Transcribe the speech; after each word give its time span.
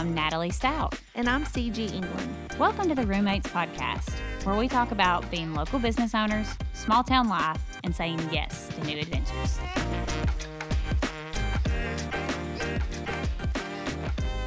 I'm 0.00 0.14
Natalie 0.14 0.48
Stout. 0.48 0.98
And 1.14 1.28
I'm 1.28 1.44
CG 1.44 1.92
England. 1.92 2.34
Welcome 2.58 2.88
to 2.88 2.94
the 2.94 3.06
Roommates 3.06 3.50
Podcast, 3.50 4.10
where 4.46 4.56
we 4.56 4.66
talk 4.66 4.92
about 4.92 5.30
being 5.30 5.52
local 5.52 5.78
business 5.78 6.14
owners, 6.14 6.48
small 6.72 7.04
town 7.04 7.28
life, 7.28 7.60
and 7.84 7.94
saying 7.94 8.18
yes 8.32 8.68
to 8.68 8.84
new 8.86 8.98
adventures. 8.98 9.58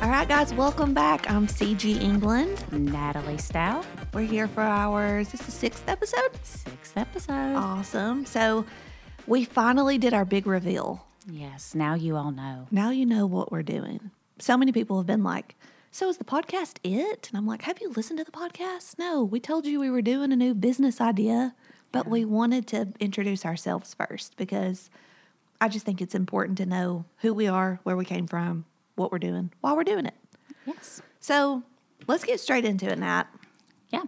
All 0.02 0.10
right, 0.10 0.28
guys, 0.28 0.52
welcome 0.56 0.96
back. 0.96 1.30
I'm 1.30 1.46
CG 1.46 2.02
England. 2.02 2.66
Natalie 2.72 3.38
Stout. 3.38 3.86
We're 4.12 4.22
here 4.22 4.48
for 4.48 4.62
ours. 4.62 5.30
This 5.30 5.42
is 5.42 5.46
the 5.46 5.52
sixth 5.52 5.88
episode. 5.88 6.32
Sixth 6.42 6.98
episode. 6.98 7.56
Awesome. 7.56 8.26
So 8.26 8.66
we 9.28 9.46
finally 9.46 10.00
did 10.00 10.16
our 10.16 10.26
big 10.26 10.48
reveal. 10.48 11.06
Yes, 11.28 11.76
now 11.76 11.94
you 11.94 12.16
all 12.16 12.32
know. 12.32 12.66
Now 12.72 12.90
you 12.90 13.06
know 13.06 13.28
what 13.28 13.52
we're 13.52 13.62
doing. 13.62 14.10
So 14.40 14.58
many 14.58 14.72
people 14.72 14.98
have 14.98 15.06
been 15.06 15.24
like, 15.24 15.56
So 15.92 16.10
is 16.10 16.18
the 16.18 16.24
podcast 16.24 16.78
it? 16.84 17.30
And 17.30 17.38
I'm 17.38 17.48
like, 17.48 17.64
Have 17.64 17.80
you 17.82 17.90
listened 17.90 18.20
to 18.20 18.26
the 18.26 18.32
podcast? 18.32 18.98
No, 18.98 19.24
we 19.24 19.40
told 19.40 19.66
you 19.66 19.80
we 19.80 19.90
were 19.90 20.02
doing 20.02 20.32
a 20.32 20.36
new 20.36 20.54
business 20.54 21.00
idea, 21.00 21.56
but 21.92 22.08
we 22.08 22.26
wanted 22.26 22.68
to 22.68 22.88
introduce 23.00 23.46
ourselves 23.46 23.94
first 23.94 24.36
because 24.38 24.90
I 25.62 25.70
just 25.70 25.86
think 25.86 26.02
it's 26.02 26.16
important 26.16 26.58
to 26.58 26.66
know 26.66 27.06
who 27.20 27.34
we 27.34 27.48
are, 27.48 27.80
where 27.84 27.96
we 27.96 28.06
came 28.06 28.28
from, 28.28 28.66
what 28.96 29.12
we're 29.12 29.20
doing, 29.20 29.52
why 29.62 29.74
we're 29.74 29.84
doing 29.84 30.06
it. 30.06 30.16
Yes. 30.66 31.02
So 31.20 31.64
let's 32.08 32.24
get 32.24 32.40
straight 32.40 32.66
into 32.66 32.90
it, 32.92 32.98
Nat. 33.00 33.26
Yeah. 33.90 34.04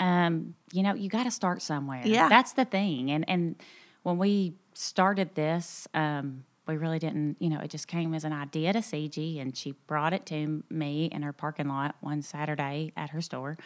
Um, 0.00 0.54
you 0.72 0.82
know, 0.82 0.94
you 0.94 1.08
got 1.08 1.24
to 1.24 1.30
start 1.30 1.62
somewhere. 1.62 2.02
Yeah. 2.04 2.28
That's 2.28 2.52
the 2.52 2.64
thing. 2.64 3.10
And 3.10 3.28
and 3.28 3.56
when 4.02 4.18
we 4.18 4.54
started 4.74 5.34
this, 5.34 5.86
um, 5.94 6.44
we 6.66 6.76
really 6.76 6.98
didn't, 6.98 7.36
you 7.40 7.48
know, 7.48 7.60
it 7.60 7.70
just 7.70 7.88
came 7.88 8.14
as 8.14 8.24
an 8.24 8.32
idea 8.32 8.72
to 8.72 8.78
CG 8.78 9.40
and 9.40 9.56
she 9.56 9.72
brought 9.86 10.12
it 10.12 10.24
to 10.26 10.62
me 10.70 11.06
in 11.06 11.22
her 11.22 11.32
parking 11.32 11.68
lot 11.68 11.96
one 12.00 12.22
Saturday 12.22 12.92
at 12.96 13.10
her 13.10 13.20
store 13.20 13.56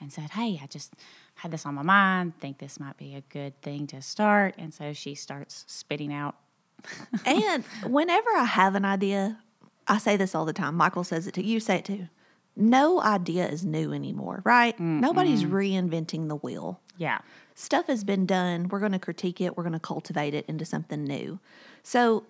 and 0.00 0.12
said, 0.12 0.30
Hey, 0.30 0.60
I 0.62 0.66
just 0.66 0.92
had 1.36 1.50
this 1.50 1.66
on 1.66 1.74
my 1.74 1.82
mind, 1.82 2.38
think 2.38 2.58
this 2.58 2.78
might 2.78 2.96
be 2.96 3.14
a 3.14 3.22
good 3.22 3.60
thing 3.60 3.86
to 3.88 4.00
start. 4.00 4.54
And 4.56 4.72
so 4.72 4.92
she 4.92 5.14
starts 5.14 5.64
spitting 5.66 6.12
out 6.12 6.36
and 7.26 7.64
whenever 7.84 8.30
I 8.36 8.44
have 8.44 8.74
an 8.74 8.84
idea, 8.84 9.38
I 9.86 9.98
say 9.98 10.16
this 10.16 10.34
all 10.34 10.44
the 10.44 10.52
time. 10.52 10.74
Michael 10.74 11.04
says 11.04 11.26
it 11.26 11.34
too. 11.34 11.42
You 11.42 11.60
say 11.60 11.76
it 11.76 11.84
too. 11.84 12.08
No 12.56 13.00
idea 13.00 13.48
is 13.48 13.64
new 13.64 13.92
anymore, 13.92 14.40
right? 14.44 14.78
Nobody's 14.78 15.44
reinventing 15.44 16.28
the 16.28 16.36
wheel. 16.36 16.80
Yeah. 16.96 17.18
Stuff 17.56 17.88
has 17.88 18.04
been 18.04 18.26
done. 18.26 18.68
We're 18.68 18.78
going 18.78 18.92
to 18.92 18.98
critique 19.00 19.40
it. 19.40 19.56
We're 19.56 19.64
going 19.64 19.72
to 19.72 19.80
cultivate 19.80 20.34
it 20.34 20.44
into 20.46 20.64
something 20.64 21.02
new. 21.02 21.40
So 21.84 22.24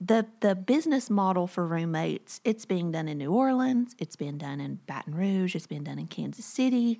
the 0.00 0.26
the 0.40 0.56
business 0.56 1.08
model 1.08 1.46
for 1.46 1.64
roommates, 1.66 2.40
it's 2.42 2.64
being 2.64 2.90
done 2.90 3.06
in 3.06 3.18
New 3.18 3.30
Orleans. 3.30 3.94
it's 3.98 4.16
been 4.16 4.38
done 4.38 4.60
in 4.60 4.80
Baton 4.86 5.14
Rouge. 5.14 5.54
it's 5.54 5.68
been 5.68 5.84
done 5.84 5.98
in 6.00 6.08
Kansas 6.08 6.44
City, 6.44 6.98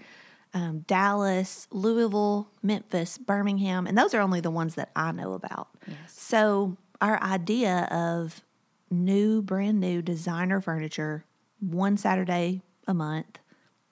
um, 0.52 0.80
Dallas, 0.86 1.66
Louisville, 1.72 2.48
Memphis, 2.62 3.18
Birmingham, 3.18 3.86
and 3.86 3.98
those 3.98 4.14
are 4.14 4.20
only 4.20 4.40
the 4.40 4.50
ones 4.50 4.76
that 4.76 4.90
I 4.94 5.10
know 5.10 5.32
about. 5.32 5.68
Yes. 5.88 5.96
So 6.06 6.76
our 7.00 7.20
idea 7.22 7.88
of 7.90 8.42
new, 8.90 9.42
brand 9.42 9.80
new 9.80 10.00
designer 10.00 10.60
furniture, 10.60 11.24
one 11.58 11.96
Saturday 11.96 12.62
a 12.86 12.94
month, 12.94 13.38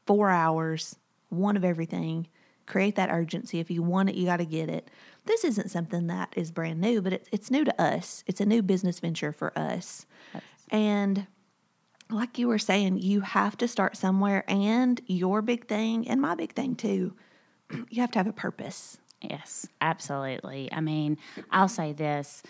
four 0.06 0.30
hours, 0.30 0.97
one 1.28 1.56
of 1.56 1.64
everything. 1.64 2.28
Create 2.66 2.94
that 2.97 3.10
urgency. 3.10 3.58
If 3.58 3.70
you 3.70 3.82
want 3.82 4.10
it, 4.10 4.14
you 4.14 4.26
got 4.26 4.36
to 4.36 4.44
get 4.44 4.69
it. 4.69 4.88
This 5.25 5.45
isn't 5.45 5.70
something 5.70 6.09
that 6.09 6.33
is 6.37 6.51
brand 6.51 6.81
new, 6.81 7.01
but 7.01 7.12
it's 7.12 7.28
it's 7.33 7.51
new 7.51 7.65
to 7.65 7.81
us. 7.81 8.25
It's 8.27 8.41
a 8.41 8.47
new 8.47 8.62
business 8.62 8.99
venture 9.00 9.33
for 9.33 9.56
us. 9.59 10.06
And 10.71 11.27
like 12.10 12.38
you 12.38 12.49
were 12.49 12.59
saying, 12.59 12.99
you 12.99 13.21
have 13.21 13.56
to 13.59 13.69
start 13.69 13.97
somewhere. 13.97 14.44
And 14.49 15.00
your 15.06 15.41
big 15.43 15.66
thing, 15.69 16.09
and 16.09 16.21
my 16.21 16.34
big 16.34 16.55
thing 16.55 16.75
too, 16.75 17.15
you 17.91 18.00
have 18.00 18.11
to 18.12 18.19
have 18.19 18.27
a 18.27 18.32
purpose. 18.32 18.99
Yes, 19.21 19.66
absolutely. 19.81 20.69
I 20.72 20.81
mean, 20.81 21.16
I'll 21.50 21.69
say 21.69 21.93
this, 21.93 22.43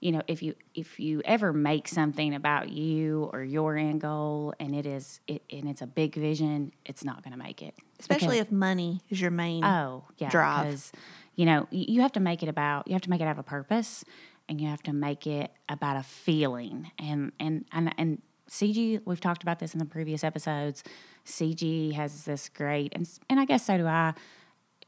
you 0.00 0.10
know, 0.12 0.22
if 0.26 0.42
you 0.42 0.54
if 0.74 0.98
you 0.98 1.20
ever 1.26 1.52
make 1.52 1.88
something 1.88 2.34
about 2.34 2.70
you 2.70 3.28
or 3.32 3.42
your 3.44 3.76
end 3.76 4.00
goal 4.00 4.54
and 4.58 4.74
it 4.74 4.86
is 4.86 5.20
it, 5.26 5.42
and 5.52 5.68
it's 5.68 5.82
a 5.82 5.86
big 5.86 6.14
vision, 6.14 6.72
it's 6.86 7.04
not 7.04 7.22
going 7.22 7.32
to 7.32 7.38
make 7.38 7.60
it. 7.62 7.74
Especially 8.00 8.36
Because- 8.36 8.46
if 8.46 8.52
money 8.52 9.02
is 9.10 9.20
your 9.20 9.30
main. 9.32 9.62
oh, 9.64 10.04
yeah, 10.16 10.30
drive. 10.30 10.90
You 11.38 11.46
know, 11.46 11.68
you 11.70 12.02
have 12.02 12.10
to 12.12 12.20
make 12.20 12.42
it 12.42 12.48
about 12.48 12.88
you 12.88 12.94
have 12.94 13.02
to 13.02 13.10
make 13.10 13.20
it 13.20 13.24
have 13.24 13.38
a 13.38 13.44
purpose 13.44 14.04
and 14.48 14.60
you 14.60 14.66
have 14.66 14.82
to 14.82 14.92
make 14.92 15.24
it 15.24 15.52
about 15.68 15.96
a 15.96 16.02
feeling. 16.02 16.90
And 16.98 17.30
and 17.38 17.64
and 17.72 17.94
and 17.96 18.20
CG, 18.50 19.00
we've 19.04 19.20
talked 19.20 19.42
about 19.44 19.60
this 19.60 19.72
in 19.72 19.78
the 19.78 19.84
previous 19.84 20.24
episodes. 20.24 20.82
CG 21.24 21.92
has 21.94 22.24
this 22.24 22.48
great 22.48 22.92
and 22.96 23.08
and 23.30 23.38
I 23.38 23.44
guess 23.44 23.64
so 23.66 23.78
do 23.78 23.86
I 23.86 24.14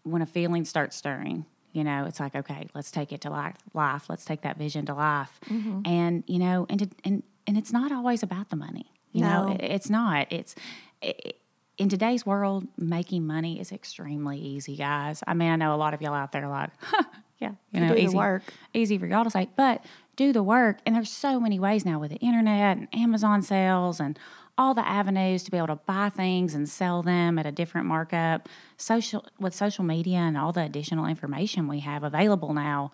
when 0.03 0.23
a 0.23 0.27
feeling 0.27 0.65
starts 0.65 0.97
stirring, 0.97 1.47
you 1.73 1.85
know, 1.85 2.05
it's 2.07 2.19
like, 2.19 2.35
okay, 2.35 2.67
let's 2.75 2.91
take 2.91 3.13
it 3.13 3.21
to 3.21 3.31
life. 3.31 3.55
life. 3.75 4.07
Let's 4.09 4.25
take 4.25 4.43
that 4.43 4.57
vision 4.57 4.87
to 4.87 4.95
life. 4.95 5.39
Mm-hmm. 5.49 5.83
And, 5.85 6.25
you 6.27 6.39
know, 6.39 6.67
and, 6.71 6.81
to, 6.81 6.89
and, 7.05 7.23
and 7.47 7.57
it's 7.59 7.73
not 7.73 7.93
always 7.93 8.23
about 8.25 8.49
the 8.49 8.57
money. 8.57 8.87
You 9.13 9.21
know, 9.23 9.49
No. 9.49 9.53
it, 9.55 9.61
it's 9.63 9.91
not. 9.91 10.27
It's, 10.33 10.55
it, 11.03 11.40
in 11.81 11.89
today's 11.89 12.27
world, 12.27 12.69
making 12.77 13.27
money 13.27 13.59
is 13.59 13.73
extremely 13.73 14.37
easy, 14.39 14.77
guys. 14.77 15.25
I 15.27 15.33
mean, 15.33 15.51
I 15.51 15.57
know 15.57 15.75
a 15.75 15.77
lot 15.77 15.95
of 15.95 16.03
y'all 16.03 16.13
out 16.13 16.31
there 16.31 16.45
are 16.45 16.51
like, 16.51 16.71
huh, 16.81 17.05
yeah, 17.39 17.53
you 17.73 17.81
know, 17.81 17.95
do 17.95 18.01
easy, 18.01 18.15
work. 18.15 18.43
easy 18.75 18.99
for 18.99 19.07
y'all 19.07 19.25
to 19.25 19.31
say, 19.31 19.49
but 19.57 19.83
do 20.15 20.31
the 20.31 20.43
work. 20.43 20.81
And 20.85 20.95
there's 20.95 21.09
so 21.09 21.41
many 21.41 21.59
ways 21.59 21.87
now 21.87 21.99
with 21.99 22.11
the 22.11 22.19
internet 22.19 22.77
and 22.77 22.89
Amazon 22.93 23.41
sales 23.41 23.99
and 23.99 24.19
all 24.59 24.75
the 24.75 24.87
avenues 24.87 25.43
to 25.45 25.51
be 25.51 25.57
able 25.57 25.69
to 25.69 25.77
buy 25.77 26.11
things 26.11 26.55
and 26.55 26.69
sell 26.69 27.03
them 27.03 27.39
at 27.39 27.47
a 27.47 27.53
different 27.53 27.87
markup. 27.87 28.47
Social 28.77 29.25
with 29.39 29.55
social 29.55 29.83
media 29.83 30.19
and 30.19 30.37
all 30.37 30.53
the 30.53 30.63
additional 30.63 31.07
information 31.07 31.67
we 31.67 31.81
have 31.81 32.05
available 32.05 32.53
now, 32.53 32.93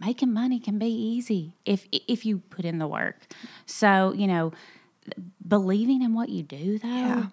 making 0.00 0.32
money 0.32 0.58
can 0.58 0.78
be 0.78 0.86
easy 0.86 1.52
if 1.66 1.86
if 1.92 2.24
you 2.24 2.38
put 2.38 2.64
in 2.64 2.78
the 2.78 2.88
work. 2.88 3.26
So, 3.66 4.14
you 4.16 4.26
know, 4.26 4.52
believing 5.46 6.00
in 6.00 6.14
what 6.14 6.30
you 6.30 6.42
do 6.42 6.78
though 6.78 6.88
Yeah. 6.88 7.26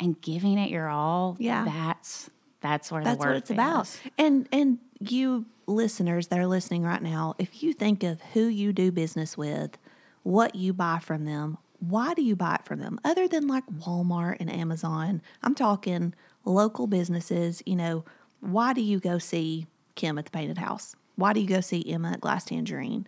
And 0.00 0.20
giving 0.20 0.58
it 0.58 0.70
your 0.70 0.88
all, 0.88 1.36
Yeah. 1.38 1.64
that's 1.64 2.30
that's 2.60 2.90
where 2.92 3.02
That's 3.02 3.18
what 3.18 3.36
it's 3.36 3.50
about. 3.50 3.88
And 4.18 4.48
and 4.52 4.78
you 4.98 5.46
listeners 5.66 6.26
that 6.28 6.38
are 6.38 6.46
listening 6.46 6.82
right 6.82 7.02
now, 7.02 7.34
if 7.38 7.62
you 7.62 7.72
think 7.72 8.02
of 8.02 8.20
who 8.32 8.46
you 8.46 8.72
do 8.72 8.90
business 8.92 9.36
with, 9.36 9.78
what 10.22 10.54
you 10.54 10.72
buy 10.72 10.98
from 10.98 11.24
them, 11.24 11.56
why 11.78 12.12
do 12.14 12.22
you 12.22 12.36
buy 12.36 12.56
it 12.56 12.64
from 12.66 12.80
them? 12.80 12.98
Other 13.04 13.26
than 13.28 13.46
like 13.46 13.64
Walmart 13.66 14.36
and 14.40 14.52
Amazon, 14.52 15.22
I'm 15.42 15.54
talking 15.54 16.12
local 16.44 16.86
businesses, 16.86 17.62
you 17.64 17.76
know, 17.76 18.04
why 18.40 18.72
do 18.72 18.82
you 18.82 18.98
go 19.00 19.18
see 19.18 19.66
Kim 19.94 20.18
at 20.18 20.26
the 20.26 20.30
Painted 20.30 20.58
House? 20.58 20.94
Why 21.16 21.32
do 21.32 21.40
you 21.40 21.46
go 21.46 21.60
see 21.60 21.84
Emma 21.90 22.12
at 22.12 22.20
Glass 22.20 22.44
Tangerine? 22.44 23.06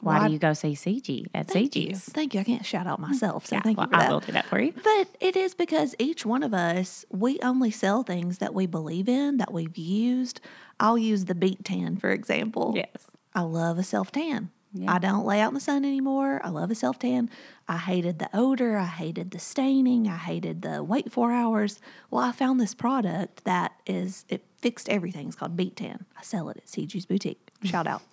Why, 0.00 0.26
do 0.26 0.32
you 0.32 0.38
go 0.38 0.52
see 0.52 0.72
CG 0.74 1.26
at 1.34 1.48
Thank 1.48 1.76
you. 1.76 1.88
CG's? 1.88 2.04
Thank 2.04 2.34
you. 2.34 2.40
I 2.40 2.44
can't 2.44 2.66
shout 2.66 2.86
out 2.86 3.00
myself, 3.00 3.46
so 3.46 3.56
Yeah, 3.56 3.62
thank 3.62 3.78
well, 3.78 3.86
you 3.86 3.92
for 3.92 3.98
that. 3.98 4.10
I 4.10 4.12
will 4.12 4.20
do 4.20 4.32
that 4.32 4.44
for 4.46 4.60
you. 4.60 4.72
But 4.72 5.08
it 5.20 5.36
is 5.36 5.54
because 5.54 5.94
each 5.98 6.26
one 6.26 6.42
of 6.42 6.52
us, 6.52 7.04
we 7.10 7.38
only 7.40 7.70
sell 7.70 8.02
things 8.02 8.38
that 8.38 8.52
we 8.52 8.66
believe 8.66 9.08
in, 9.08 9.38
that 9.38 9.52
we've 9.52 9.76
used. 9.78 10.40
I'll 10.78 10.98
use 10.98 11.24
the 11.24 11.34
beat 11.34 11.64
tan, 11.64 11.96
for 11.96 12.10
example. 12.10 12.72
Yes. 12.76 13.10
I 13.34 13.42
love 13.42 13.78
a 13.78 13.82
self 13.82 14.12
tan. 14.12 14.50
I 14.86 14.98
don't 14.98 15.24
lay 15.24 15.40
out 15.40 15.48
in 15.48 15.54
the 15.54 15.60
sun 15.60 15.84
anymore. 15.84 16.40
I 16.42 16.48
love 16.48 16.70
a 16.70 16.74
self 16.74 16.98
tan. 16.98 17.30
I 17.68 17.78
hated 17.78 18.18
the 18.18 18.28
odor. 18.34 18.76
I 18.76 18.86
hated 18.86 19.30
the 19.30 19.38
staining. 19.38 20.08
I 20.08 20.16
hated 20.16 20.62
the 20.62 20.82
wait 20.82 21.12
four 21.12 21.32
hours. 21.32 21.80
Well, 22.10 22.24
I 22.24 22.32
found 22.32 22.60
this 22.60 22.74
product 22.74 23.44
that 23.44 23.72
is, 23.86 24.24
it 24.28 24.44
fixed 24.58 24.88
everything. 24.88 25.28
It's 25.28 25.36
called 25.36 25.56
Beat 25.56 25.76
Tan. 25.76 26.06
I 26.18 26.22
sell 26.22 26.48
it 26.48 26.56
at 26.56 26.66
CG's 26.66 27.06
Boutique. 27.06 27.50
Shout 27.62 27.86
out. 27.86 28.02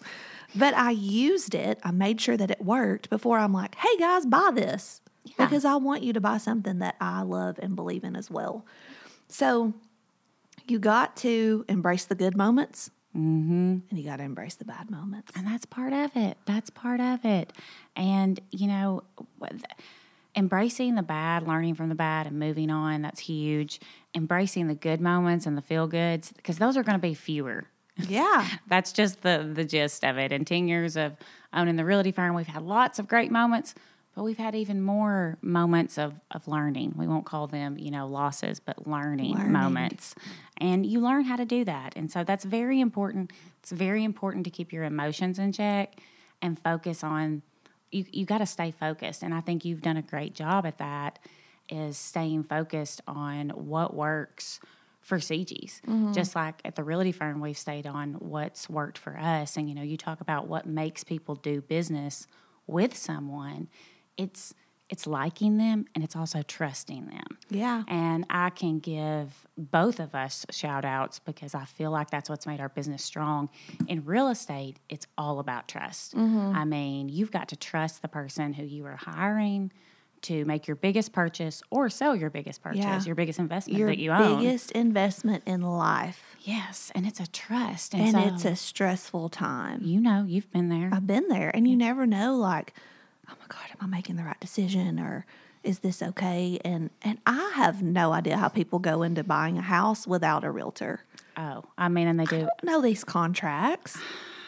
But 0.54 0.74
I 0.74 0.92
used 0.92 1.56
it. 1.56 1.80
I 1.82 1.92
made 1.92 2.20
sure 2.20 2.36
that 2.36 2.52
it 2.52 2.62
worked 2.62 3.10
before 3.10 3.38
I'm 3.38 3.54
like, 3.54 3.74
hey 3.76 3.98
guys, 3.98 4.26
buy 4.26 4.52
this. 4.54 5.00
Because 5.38 5.64
I 5.64 5.76
want 5.76 6.04
you 6.04 6.12
to 6.12 6.20
buy 6.20 6.40
something 6.40 6.80
that 6.80 6.98
I 7.00 7.22
love 7.22 7.58
and 7.62 7.74
believe 7.74 8.04
in 8.04 8.18
as 8.18 8.30
well. 8.30 8.66
So 9.30 9.74
you 10.68 10.78
got 10.78 11.16
to 11.18 11.64
embrace 11.70 12.04
the 12.04 12.16
good 12.16 12.36
moments 12.36 12.92
Mm-hmm. 13.16 13.78
and 13.90 14.00
you 14.00 14.06
got 14.06 14.18
to 14.18 14.24
embrace 14.24 14.56
the 14.56 14.64
bad 14.64 14.90
moments. 14.90 15.34
And 15.36 15.46
that's 15.46 15.66
part 15.66 15.92
of 15.92 16.12
it. 16.16 16.38
That's 16.46 16.70
part 16.70 17.02
of 17.02 17.26
it. 17.26 17.52
And, 17.96 18.40
you 18.52 18.68
know, 18.68 19.04
embracing 20.36 20.96
the 20.96 21.04
bad, 21.04 21.46
learning 21.48 21.76
from 21.76 21.90
the 21.90 21.96
bad, 21.96 22.28
and 22.28 22.40
moving 22.40 22.70
on, 22.70 23.02
that's 23.02 23.20
huge. 23.20 23.82
Embracing 24.16 24.68
the 24.68 24.76
good 24.76 25.02
moments 25.02 25.46
and 25.46 25.58
the 25.58 25.62
feel 25.62 25.88
goods, 25.88 26.32
because 26.32 26.58
those 26.58 26.78
are 26.78 26.84
going 26.84 26.98
to 26.98 27.02
be 27.02 27.14
fewer. 27.14 27.66
Yeah. 27.98 28.48
That's 28.68 28.94
just 28.94 29.22
the, 29.22 29.52
the 29.54 29.66
gist 29.66 30.04
of 30.06 30.18
it. 30.18 30.32
In 30.32 30.46
10 30.46 30.68
years 30.68 30.96
of 30.96 31.16
owning 31.54 31.76
the 31.76 31.86
realty 31.86 32.12
firm, 32.12 32.36
we've 32.36 32.48
had 32.48 32.64
lots 32.64 33.00
of 33.00 33.08
great 33.08 33.32
moments, 33.32 33.76
but 34.16 34.24
we've 34.24 34.38
had 34.38 34.56
even 34.56 34.82
more 34.82 35.38
moments 35.42 35.98
of, 35.98 36.14
of 36.32 36.48
learning. 36.48 36.96
We 36.98 37.08
won't 37.08 37.26
call 37.26 37.48
them, 37.48 37.78
you 37.78 37.92
know, 37.92 38.08
losses, 38.08 38.60
but 38.60 38.88
learning, 38.88 39.36
Learning. 39.36 39.52
moments. 39.52 40.16
And 40.58 40.86
you 40.86 41.00
learn 41.00 41.24
how 41.24 41.38
to 41.38 41.46
do 41.46 41.64
that. 41.66 41.94
And 41.96 42.12
so 42.12 42.24
that's 42.24 42.44
very 42.44 42.80
important. 42.82 43.32
It's 43.60 43.72
very 43.72 44.04
important 44.04 44.44
to 44.46 44.50
keep 44.50 44.74
your 44.74 44.84
emotions 44.84 45.40
in 45.40 45.52
check 45.54 46.00
and 46.42 46.60
focus 46.60 47.04
on 47.04 47.42
you 47.92 48.06
you 48.12 48.26
got 48.26 48.40
to 48.40 48.46
stay 48.46 48.72
focused. 48.72 49.22
And 49.24 49.34
I 49.34 49.42
think 49.42 49.66
you've 49.66 49.82
done 49.82 49.98
a 49.98 50.02
great 50.02 50.34
job 50.34 50.66
at 50.66 50.78
that 50.78 51.20
is 51.70 51.98
staying 51.98 52.44
focused 52.44 53.02
on 53.08 53.50
what 53.50 53.94
works 53.94 54.60
for 55.02 55.18
CG's. 55.18 55.82
Mm-hmm. 55.88 56.14
Just 56.14 56.36
like 56.36 56.62
at 56.64 56.76
the 56.76 56.84
realty 56.84 57.12
firm, 57.12 57.40
we've 57.42 57.58
stayed 57.58 57.88
on 57.88 58.14
what's 58.14 58.70
worked 58.70 58.98
for 58.98 59.18
us. 59.18 59.58
And, 59.58 59.68
you 59.68 59.76
know, 59.76 59.82
you 59.82 59.98
talk 59.98 60.22
about 60.22 60.48
what 60.48 60.66
makes 60.66 61.04
people 61.04 61.36
do 61.36 61.62
business 61.62 62.28
with 62.68 62.96
someone. 62.96 63.68
It's, 64.18 64.54
it's 64.90 65.08
liking 65.08 65.58
them 65.58 65.86
and 65.96 66.04
it's 66.04 66.16
also 66.18 66.42
trusting 66.42 67.06
them. 67.08 67.38
Yeah. 67.50 67.84
And 67.88 68.26
I 68.30 68.50
can 68.50 68.80
give 68.80 69.48
both 69.58 70.00
of 70.02 70.14
us 70.16 70.46
shout 70.52 70.84
outs 70.84 71.20
because 71.20 71.56
I 71.56 71.64
feel 71.66 71.92
like 71.92 72.10
that's 72.10 72.30
what's 72.30 72.46
made 72.46 72.60
our 72.60 72.70
business 72.70 73.04
strong. 73.04 73.50
In 73.88 74.04
real 74.04 74.28
estate, 74.28 74.78
it's 74.90 75.08
all 75.18 75.40
about 75.40 75.68
trust. 75.70 76.16
Mm-hmm. 76.16 76.56
I 76.56 76.66
mean, 76.66 77.08
you've 77.10 77.32
got 77.32 77.48
to 77.50 77.56
trust 77.56 78.02
the 78.02 78.10
person 78.10 78.52
who 78.54 78.64
you 78.64 78.86
are 78.86 78.98
hiring 78.98 79.72
to 80.24 80.46
make 80.46 80.68
your 80.68 80.76
biggest 80.76 81.14
purchase 81.14 81.64
or 81.72 81.90
sell 81.90 82.16
your 82.16 82.30
biggest 82.30 82.62
purchase, 82.62 82.80
Yeah. 82.84 83.02
your 83.06 83.16
biggest 83.16 83.40
investment 83.40 83.80
Your 83.80 83.88
that 83.88 83.98
you 83.98 84.12
own. 84.12 84.38
biggest 84.44 84.70
investment 84.72 85.42
in 85.48 85.62
life. 85.62 86.36
yes, 86.42 86.92
and 86.94 87.08
it's 87.08 87.20
a 87.20 87.26
trust. 87.28 87.96
And, 87.96 88.04
And 88.04 88.12
so, 88.12 88.20
it's 88.36 88.46
a 88.46 88.56
stressful 88.56 89.30
time. 89.30 89.80
you 89.84 90.00
know, 90.00 90.26
you've 90.28 90.52
been 90.52 90.70
there. 90.70 90.90
I've 90.94 91.08
been 91.08 91.28
there, 91.30 91.50
and 91.56 91.68
you 91.68 91.76
never 91.76 92.06
know, 92.06 92.36
like, 92.36 92.74
oh 93.32 93.36
my 93.40 93.46
God, 93.48 93.62
am 93.72 93.78
I 93.82 93.86
making 93.88 94.16
the 94.18 94.24
right 94.24 94.40
decision 94.40 95.00
or 95.00 95.26
is 95.64 95.80
this 95.80 96.02
okay? 96.02 96.60
And 96.66 96.90
and 97.02 97.20
I 97.26 97.52
have 97.56 97.82
no 97.82 98.14
idea 98.14 98.38
how 98.38 98.48
people 98.50 98.80
go 98.80 99.04
into 99.04 99.24
buying 99.24 99.58
a 99.58 99.62
house 99.62 100.08
without 100.08 100.44
a 100.44 100.52
realtor. 100.52 101.02
oh, 101.38 101.64
I 101.78 101.90
mean, 101.90 102.08
and 102.08 102.20
they 102.20 102.26
do. 102.26 102.38
I 102.38 102.40
don't 102.40 102.64
know 102.64 102.82
these 102.82 103.04
contracts. 103.04 103.98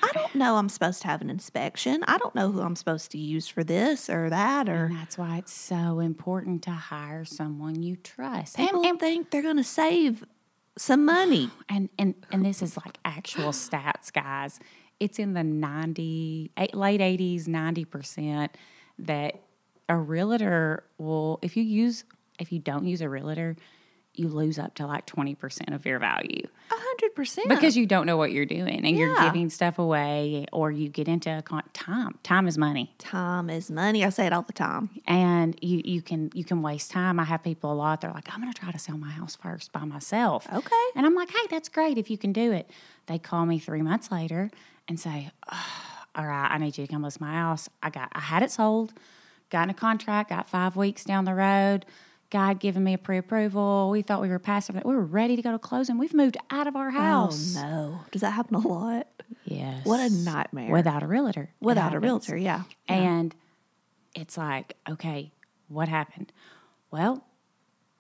I 0.02 0.12
don't 0.14 0.36
know 0.36 0.58
I'm 0.58 0.68
supposed 0.68 1.02
to 1.04 1.08
have 1.08 1.22
an 1.22 1.30
inspection. 1.30 2.04
I 2.06 2.18
don't 2.18 2.36
know 2.36 2.52
who 2.52 2.62
I'm 2.62 2.76
supposed 2.76 3.12
to 3.12 3.18
use 3.18 3.48
for 3.48 3.64
this 3.64 4.10
or 4.10 4.30
that 4.30 4.68
or 4.68 4.86
And 4.86 4.98
that's 4.98 5.18
why 5.18 5.38
it's 5.38 5.54
so 5.54 6.00
important 6.02 6.64
to 6.64 6.72
hire 6.72 7.24
someone 7.24 7.82
you 7.82 7.96
trust. 7.96 8.60
And- 8.60 8.68
people 8.68 8.86
and 8.86 9.00
think 9.00 9.32
they're 9.32 9.42
going 9.42 9.58
to 9.58 9.64
save 9.64 10.26
some 10.78 11.06
money. 11.06 11.52
and 11.70 11.90
and 11.98 12.16
and 12.32 12.46
this 12.46 12.62
is 12.62 12.76
like 12.76 12.98
actual 13.06 13.52
stats 13.52 14.12
guys 14.12 14.60
it's 15.00 15.20
in 15.20 15.34
the 15.34 15.44
90 15.44 16.52
late 16.74 17.02
80s 17.02 17.46
90% 17.46 18.50
that 19.00 19.36
a 19.90 19.98
realtor 19.98 20.84
will 20.98 21.40
if 21.42 21.58
you 21.58 21.64
use 21.64 22.04
if 22.40 22.52
you 22.52 22.60
don't 22.60 22.86
use 22.86 23.02
a 23.02 23.10
realtor 23.10 23.56
you 24.16 24.28
lose 24.28 24.60
up 24.60 24.76
to 24.76 24.86
like 24.86 25.08
20% 25.08 25.74
of 25.74 25.88
your 25.88 25.98
value 25.98 26.44
A 26.70 26.76
hundred 26.76 27.16
percent. 27.16 27.50
because 27.50 27.76
you 27.76 27.88
don't 27.88 28.06
know 28.06 28.16
what 28.16 28.32
you're 28.32 28.46
doing 28.46 28.86
and 28.86 28.96
you're 28.96 29.20
giving 29.24 29.50
stuff 29.50 29.80
away 29.80 30.46
or 30.54 30.70
you 30.72 30.88
get 30.88 31.08
into 31.08 31.36
a 31.36 31.42
con- 31.42 31.64
time 31.74 32.20
time 32.22 32.48
is 32.48 32.56
money 32.56 32.94
time 33.00 33.50
is 33.50 33.72
money. 33.72 34.06
I 34.06 34.10
say 34.10 34.28
it 34.28 34.32
all 34.34 34.44
the 34.44 34.54
time. 34.54 34.92
and 35.08 35.58
you 35.64 35.82
you 35.84 36.02
can 36.04 36.30
you 36.36 36.44
can 36.44 36.62
waste 36.62 36.92
time. 36.92 37.20
I 37.20 37.24
have 37.24 37.42
people 37.44 37.72
a 37.72 37.74
lot. 37.74 38.02
They're 38.02 38.12
like, 38.12 38.32
I'm 38.32 38.40
going 38.40 38.54
to 38.54 38.60
try 38.60 38.72
to 38.72 38.78
sell 38.80 38.98
my 39.00 39.10
house 39.10 39.36
first 39.36 39.72
by 39.72 39.84
myself. 39.84 40.48
Okay. 40.54 40.86
And 40.96 41.08
I'm 41.08 41.16
like, 41.16 41.32
hey, 41.32 41.48
that's 41.50 41.68
great 41.70 41.98
if 41.98 42.12
you 42.12 42.18
can 42.20 42.34
do 42.34 42.52
it. 42.52 42.70
They 43.08 43.18
call 43.18 43.48
me 43.48 43.58
three 43.58 43.82
months 43.82 44.12
later 44.12 44.52
and 44.88 45.00
say, 45.00 45.32
"Oh, 45.52 45.93
all 46.16 46.26
right, 46.26 46.48
I 46.50 46.58
need 46.58 46.78
you 46.78 46.86
to 46.86 46.92
come 46.92 47.04
list 47.04 47.20
my 47.20 47.34
house. 47.34 47.70
I 47.82 47.90
got 47.90 48.10
I 48.14 48.20
had 48.20 48.44
it 48.44 48.52
sold, 48.52 48.94
got 49.50 49.64
in 49.64 49.70
a 49.70 49.74
contract, 49.74 50.30
got 50.30 50.50
five 50.50 50.76
weeks 50.76 51.04
down 51.04 51.26
the 51.26 51.34
road. 51.34 51.86
God 52.30 52.60
given 52.60 52.84
me 52.84 52.96
a 52.96 52.98
pre-approval. 52.98 53.92
We 53.92 54.02
thought 54.02 54.20
we 54.20 54.30
were 54.30 54.40
past 54.40 54.68
everything. 54.68 54.90
We 54.90 54.96
were 54.96 55.04
ready 55.04 55.36
to 55.36 55.42
go 55.44 55.52
to 55.52 55.60
closing. 55.60 56.00
We've 56.00 56.16
moved 56.16 56.36
out 56.50 56.66
of 56.66 56.76
our 56.76 56.88
oh, 56.88 56.92
house. 56.92 57.56
Oh 57.56 57.62
no. 57.62 58.00
Does 58.12 58.22
that 58.22 58.32
happen 58.32 58.56
a 58.56 58.68
lot? 58.68 59.08
Yes. 59.46 59.86
What 59.86 60.00
a 60.00 60.12
nightmare. 60.12 60.72
Without 60.72 61.04
a 61.04 61.08
realtor. 61.08 61.52
Without 61.62 61.94
a 61.94 62.00
realtor, 62.00 62.36
yeah. 62.36 62.64
And 62.88 63.36
it's 64.16 64.36
like, 64.36 64.76
okay, 64.90 65.32
what 65.68 65.88
happened? 65.88 66.34
Well, 66.90 67.24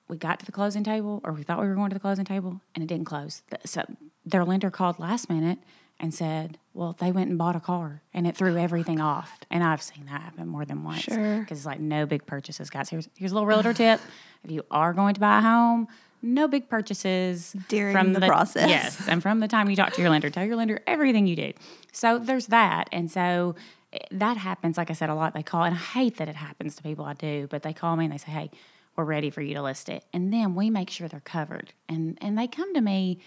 we 0.07 0.17
got 0.17 0.39
to 0.39 0.45
the 0.45 0.51
closing 0.51 0.83
table, 0.83 1.21
or 1.23 1.33
we 1.33 1.43
thought 1.43 1.61
we 1.61 1.67
were 1.67 1.75
going 1.75 1.89
to 1.89 1.95
the 1.95 1.99
closing 1.99 2.25
table, 2.25 2.61
and 2.73 2.83
it 2.83 2.87
didn't 2.87 3.05
close. 3.05 3.43
So 3.65 3.83
their 4.25 4.43
lender 4.43 4.71
called 4.71 4.99
last 4.99 5.29
minute 5.29 5.59
and 5.99 6.13
said, 6.13 6.57
well, 6.73 6.95
they 6.99 7.11
went 7.11 7.29
and 7.29 7.37
bought 7.37 7.55
a 7.55 7.59
car, 7.59 8.01
and 8.13 8.25
it 8.27 8.35
threw 8.35 8.57
everything 8.57 8.99
off. 8.99 9.39
And 9.49 9.63
I've 9.63 9.81
seen 9.81 10.05
that 10.05 10.21
happen 10.21 10.47
more 10.47 10.65
than 10.65 10.83
once. 10.83 11.01
Sure. 11.01 11.39
Because 11.39 11.59
it's 11.59 11.65
like 11.65 11.79
no 11.79 12.05
big 12.05 12.25
purchases, 12.25 12.69
guys. 12.69 12.89
Here's, 12.89 13.07
here's 13.15 13.31
a 13.31 13.35
little 13.35 13.47
realtor 13.47 13.73
tip. 13.73 14.01
If 14.43 14.51
you 14.51 14.65
are 14.71 14.93
going 14.93 15.13
to 15.13 15.19
buy 15.19 15.37
a 15.39 15.41
home, 15.41 15.87
no 16.23 16.47
big 16.47 16.69
purchases 16.69 17.55
During 17.67 18.13
the 18.13 18.21
process. 18.21 18.69
Yes, 18.69 19.07
and 19.07 19.21
from 19.21 19.39
the 19.39 19.47
time 19.47 19.69
you 19.69 19.75
talk 19.75 19.93
to 19.93 20.01
your 20.01 20.09
lender, 20.09 20.29
tell 20.29 20.45
your 20.45 20.55
lender 20.55 20.81
everything 20.87 21.27
you 21.27 21.35
do. 21.35 21.53
So 21.91 22.17
there's 22.17 22.47
that, 22.47 22.87
and 22.91 23.11
so 23.11 23.55
eh, 23.91 23.99
that 24.11 24.37
happens. 24.37 24.77
Like 24.77 24.89
I 24.89 24.93
said, 24.93 25.09
a 25.09 25.15
lot. 25.15 25.33
They 25.33 25.43
call, 25.43 25.63
and 25.63 25.75
I 25.75 25.77
hate 25.77 26.17
that 26.17 26.29
it 26.29 26.35
happens 26.35 26.75
to 26.77 26.83
people. 26.83 27.05
I 27.05 27.13
do, 27.13 27.47
but 27.51 27.63
they 27.63 27.73
call 27.73 27.95
me 27.97 28.05
and 28.05 28.13
they 28.13 28.17
say, 28.17 28.31
"Hey, 28.31 28.51
we're 28.95 29.03
ready 29.03 29.29
for 29.29 29.41
you 29.41 29.53
to 29.55 29.61
list 29.61 29.89
it," 29.89 30.05
and 30.13 30.33
then 30.33 30.55
we 30.55 30.69
make 30.69 30.89
sure 30.89 31.09
they're 31.09 31.19
covered, 31.19 31.73
and 31.89 32.17
and 32.21 32.37
they 32.37 32.47
come 32.47 32.73
to 32.73 32.81
me 32.81 33.19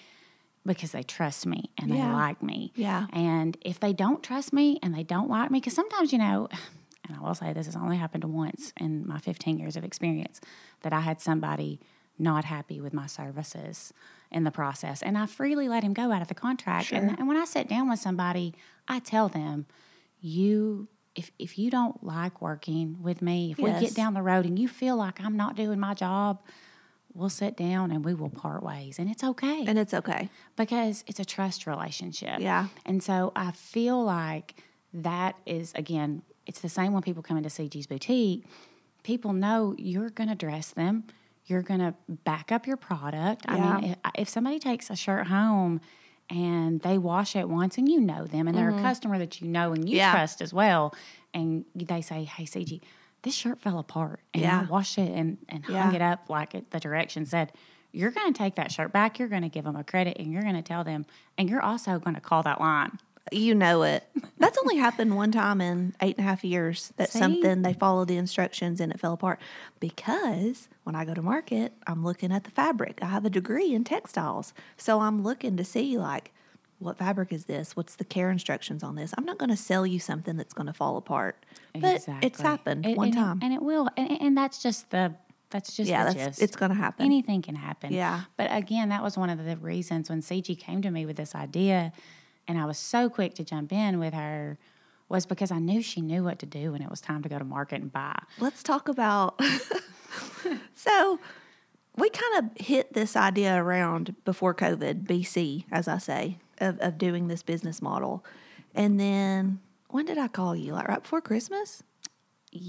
because 0.66 0.92
they 0.92 1.02
trust 1.02 1.46
me 1.46 1.70
and 1.78 1.90
they 1.90 2.02
like 2.02 2.42
me. 2.42 2.72
Yeah. 2.74 3.06
And 3.12 3.56
if 3.60 3.80
they 3.80 3.92
don't 3.92 4.22
trust 4.22 4.52
me 4.52 4.78
and 4.82 4.94
they 4.94 5.02
don't 5.02 5.30
like 5.30 5.50
me, 5.50 5.60
because 5.60 5.74
sometimes 5.74 6.12
you 6.12 6.18
know. 6.18 6.48
And 7.08 7.16
I 7.16 7.20
will 7.20 7.34
say 7.36 7.52
this 7.52 7.66
has 7.66 7.76
only 7.76 7.96
happened 7.96 8.24
once 8.24 8.72
in 8.80 9.06
my 9.06 9.18
15 9.18 9.58
years 9.58 9.76
of 9.76 9.84
experience 9.84 10.40
that 10.82 10.92
I 10.92 11.00
had 11.00 11.20
somebody 11.20 11.78
not 12.18 12.44
happy 12.44 12.80
with 12.80 12.92
my 12.92 13.06
services 13.06 13.92
in 14.30 14.44
the 14.44 14.50
process. 14.50 15.02
And 15.02 15.16
I 15.16 15.26
freely 15.26 15.68
let 15.68 15.84
him 15.84 15.92
go 15.92 16.10
out 16.10 16.22
of 16.22 16.28
the 16.28 16.34
contract. 16.34 16.92
And, 16.92 17.16
and 17.18 17.28
when 17.28 17.36
I 17.36 17.44
sit 17.44 17.68
down 17.68 17.88
with 17.88 18.00
somebody, 18.00 18.54
I 18.88 18.98
tell 18.98 19.28
them, 19.28 19.66
you, 20.20 20.88
if, 21.14 21.30
if 21.38 21.58
you 21.58 21.70
don't 21.70 22.02
like 22.02 22.42
working 22.42 22.96
with 23.00 23.22
me, 23.22 23.52
if 23.52 23.58
we 23.58 23.70
get 23.80 23.94
down 23.94 24.14
the 24.14 24.22
road 24.22 24.44
and 24.44 24.58
you 24.58 24.66
feel 24.66 24.96
like 24.96 25.20
I'm 25.20 25.36
not 25.36 25.54
doing 25.56 25.78
my 25.78 25.94
job, 25.94 26.40
we'll 27.16 27.28
sit 27.30 27.56
down 27.56 27.90
and 27.90 28.04
we 28.04 28.14
will 28.14 28.28
part 28.30 28.62
ways. 28.62 28.98
And 28.98 29.10
it's 29.10 29.24
okay 29.24 29.64
And 29.66 29.78
it's 29.78 29.94
okay. 29.94 30.28
because 30.56 31.02
it's 31.06 31.18
a 31.20 31.24
trust 31.24 31.66
relationship. 31.66 32.40
Yeah. 32.40 32.66
And 32.84 33.02
so 33.02 33.32
I 33.34 33.52
feel 33.52 34.02
like 34.04 34.62
that 34.92 35.36
is, 35.46 35.72
again, 35.74 36.22
it's 36.46 36.60
the 36.60 36.68
same 36.68 36.92
when 36.92 37.02
people 37.02 37.22
come 37.22 37.36
into 37.36 37.48
CG's 37.48 37.86
boutique. 37.86 38.44
People 39.02 39.32
know 39.32 39.74
you're 39.78 40.10
going 40.10 40.28
to 40.28 40.34
dress 40.34 40.70
them, 40.72 41.04
you're 41.46 41.62
going 41.62 41.80
to 41.80 41.94
back 42.24 42.50
up 42.52 42.66
your 42.66 42.76
product. 42.76 43.44
I 43.48 43.58
mean, 43.80 43.90
if, 43.92 43.96
if 44.22 44.28
somebody 44.28 44.58
takes 44.58 44.90
a 44.90 44.96
shirt 44.96 45.28
home 45.28 45.80
and 46.28 46.80
they 46.80 46.98
wash 46.98 47.36
it 47.36 47.48
once 47.48 47.78
and 47.78 47.88
you 47.88 48.00
know 48.00 48.24
them 48.26 48.48
and 48.48 48.56
they're 48.56 48.70
a 48.76 48.82
customer 48.82 49.16
that 49.18 49.40
you 49.40 49.46
know 49.48 49.72
and 49.72 49.88
you 49.88 49.92
Mm-hmm. 49.96 49.96
Yeah. 49.98 50.12
trust 50.12 50.40
as 50.42 50.52
well, 50.52 50.92
and 51.32 51.64
they 51.74 52.00
say, 52.00 52.24
hey, 52.24 52.44
CG, 52.44 52.80
this 53.22 53.34
shirt 53.34 53.60
fell 53.60 53.78
apart 53.78 54.20
and 54.34 54.46
I 54.46 54.64
washed 54.64 54.98
it 54.98 55.10
and, 55.10 55.38
and 55.48 55.64
hung 55.64 55.94
it 55.94 56.02
up 56.02 56.28
like 56.28 56.54
it, 56.54 56.70
the 56.70 56.80
direction 56.80 57.26
said 57.26 57.52
you're 57.92 58.10
going 58.10 58.32
to 58.32 58.38
take 58.38 58.56
that 58.56 58.70
shirt 58.70 58.92
back. 58.92 59.18
You're 59.18 59.28
going 59.28 59.42
to 59.42 59.48
give 59.48 59.64
them 59.64 59.74
a 59.74 59.82
credit 59.82 60.18
and 60.18 60.30
you're 60.30 60.42
going 60.42 60.54
to 60.54 60.62
tell 60.62 60.84
them, 60.84 61.06
and 61.38 61.48
you're 61.48 61.62
also 61.62 61.98
going 61.98 62.14
to 62.14 62.20
call 62.20 62.42
that 62.42 62.60
line. 62.60 62.98
You 63.32 63.54
know 63.54 63.82
it. 63.82 64.04
That's 64.38 64.58
only 64.58 64.76
happened 64.76 65.16
one 65.16 65.32
time 65.32 65.60
in 65.60 65.94
eight 66.00 66.16
and 66.16 66.24
a 66.24 66.28
half 66.28 66.44
years 66.44 66.92
that 66.96 67.10
See? 67.10 67.18
something 67.18 67.62
they 67.62 67.72
followed 67.72 68.06
the 68.06 68.18
instructions 68.18 68.80
and 68.80 68.92
it 68.92 69.00
fell 69.00 69.14
apart. 69.14 69.40
Because 69.80 70.68
when 70.84 70.94
I 70.94 71.04
go 71.04 71.14
to 71.14 71.22
market, 71.22 71.72
I'm 71.86 72.04
looking 72.04 72.30
at 72.30 72.44
the 72.44 72.50
fabric. 72.50 72.98
I 73.02 73.06
have 73.06 73.24
a 73.24 73.30
degree 73.30 73.74
in 73.74 73.82
textiles. 73.82 74.52
So 74.76 75.00
I'm 75.00 75.22
looking 75.22 75.56
to 75.56 75.64
see 75.64 75.98
like 75.98 76.32
what 76.78 76.98
fabric 76.98 77.32
is 77.32 77.46
this? 77.46 77.74
What's 77.74 77.96
the 77.96 78.04
care 78.04 78.30
instructions 78.30 78.82
on 78.82 78.96
this? 78.96 79.14
I'm 79.16 79.24
not 79.24 79.38
going 79.38 79.50
to 79.50 79.56
sell 79.56 79.86
you 79.86 79.98
something 79.98 80.36
that's 80.36 80.52
going 80.54 80.66
to 80.66 80.72
fall 80.72 80.96
apart. 80.96 81.44
But 81.74 82.06
it's 82.22 82.40
happened 82.40 82.84
And- 82.86 82.96
one 82.96 83.08
and 83.08 83.16
it- 83.16 83.20
time. 83.20 83.38
and 83.42 83.52
it 83.54 83.62
will. 83.62 83.88
And, 83.96 84.20
and 84.20 84.36
that's 84.36 84.62
just 84.62 84.90
the 84.90 85.14
that's 85.50 85.76
just 85.76 85.88
yeah, 85.88 86.12
that's 86.12 86.40
it's 86.40 86.56
going 86.56 86.70
to 86.70 86.76
happen. 86.76 87.06
Anything 87.06 87.40
can 87.40 87.54
happen. 87.54 87.92
Yeah. 87.92 88.22
But 88.36 88.48
again, 88.50 88.88
that 88.88 89.02
was 89.02 89.16
one 89.16 89.30
of 89.30 89.44
the 89.44 89.56
reasons 89.56 90.10
when 90.10 90.20
CG 90.20 90.58
came 90.58 90.82
to 90.82 90.90
me 90.90 91.06
with 91.06 91.16
this 91.16 91.36
idea, 91.36 91.92
and 92.48 92.58
I 92.58 92.64
was 92.66 92.78
so 92.78 93.08
quick 93.08 93.34
to 93.36 93.44
jump 93.44 93.72
in 93.72 94.00
with 94.00 94.12
her, 94.12 94.58
was 95.08 95.24
because 95.24 95.52
I 95.52 95.60
knew 95.60 95.82
she 95.82 96.00
knew 96.00 96.24
what 96.24 96.40
to 96.40 96.46
do 96.46 96.72
when 96.72 96.82
it 96.82 96.90
was 96.90 97.00
time 97.00 97.22
to 97.22 97.28
go 97.28 97.38
to 97.38 97.44
market 97.44 97.80
and 97.80 97.92
buy. 97.92 98.18
Let's 98.40 98.64
talk 98.64 98.88
about. 98.88 99.40
so, 100.74 101.20
we 101.96 102.10
kind 102.10 102.44
of 102.44 102.66
hit 102.66 102.92
this 102.92 103.14
idea 103.16 103.62
around 103.62 104.16
before 104.24 104.52
COVID, 104.52 105.04
BC, 105.04 105.64
as 105.70 105.86
I 105.88 105.98
say, 105.98 106.38
of, 106.58 106.78
of 106.80 106.98
doing 106.98 107.28
this 107.28 107.42
business 107.42 107.82
model. 107.82 108.24
And 108.74 109.00
then, 109.00 109.60
when 109.88 110.04
did 110.06 110.18
I 110.18 110.28
call 110.28 110.54
you? 110.54 110.72
Like 110.72 110.88
right 110.88 111.02
before 111.02 111.20
Christmas? 111.20 111.82